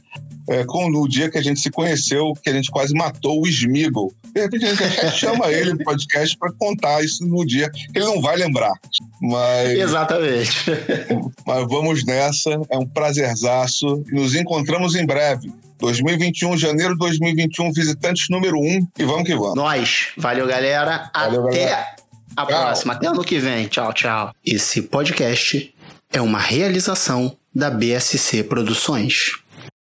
É, 0.49 0.65
com 0.65 0.89
o 0.89 1.07
dia 1.07 1.31
que 1.31 1.37
a 1.37 1.41
gente 1.41 1.61
se 1.61 1.71
conheceu, 1.71 2.33
que 2.43 2.49
a 2.49 2.53
gente 2.53 2.69
quase 2.69 2.93
matou 2.93 3.41
o 3.41 3.47
Smiggle. 3.47 4.11
De 4.33 4.41
repente 4.41 4.65
a 4.65 4.73
gente 4.73 5.11
chama 5.15 5.49
ele 5.49 5.71
no 5.71 5.77
podcast 5.77 6.37
para 6.37 6.51
contar 6.51 7.01
isso 7.01 7.25
no 7.25 7.45
dia, 7.45 7.69
que 7.69 7.87
ele 7.95 8.03
não 8.03 8.19
vai 8.19 8.35
lembrar. 8.35 8.73
Mas, 9.21 9.79
Exatamente. 9.79 10.65
mas 11.47 11.67
vamos 11.69 12.03
nessa, 12.03 12.59
é 12.69 12.77
um 12.77 12.85
prazerzaço. 12.85 14.03
Nos 14.11 14.35
encontramos 14.35 14.95
em 14.95 15.05
breve. 15.05 15.49
2021, 15.83 16.57
janeiro 16.57 16.93
de 16.93 16.99
2021, 16.99 17.73
visitantes 17.73 18.29
número 18.29 18.57
1 18.57 18.61
um, 18.61 18.87
e 18.97 19.03
vamos 19.03 19.23
que 19.23 19.35
vamos. 19.35 19.55
Nós. 19.55 20.07
Valeu, 20.15 20.47
galera. 20.47 21.11
Valeu, 21.13 21.47
Até 21.47 21.57
galera. 21.65 21.87
a 22.37 22.45
Tchau. 22.45 22.47
próxima. 22.47 22.93
Até 22.93 23.07
ano 23.07 23.21
que 23.23 23.37
vem. 23.37 23.67
Tchau, 23.67 23.91
tchau. 23.91 24.33
Esse 24.45 24.81
podcast 24.83 25.75
é 26.09 26.21
uma 26.21 26.39
realização 26.39 27.35
da 27.53 27.69
BSC 27.69 28.43
Produções. 28.45 29.42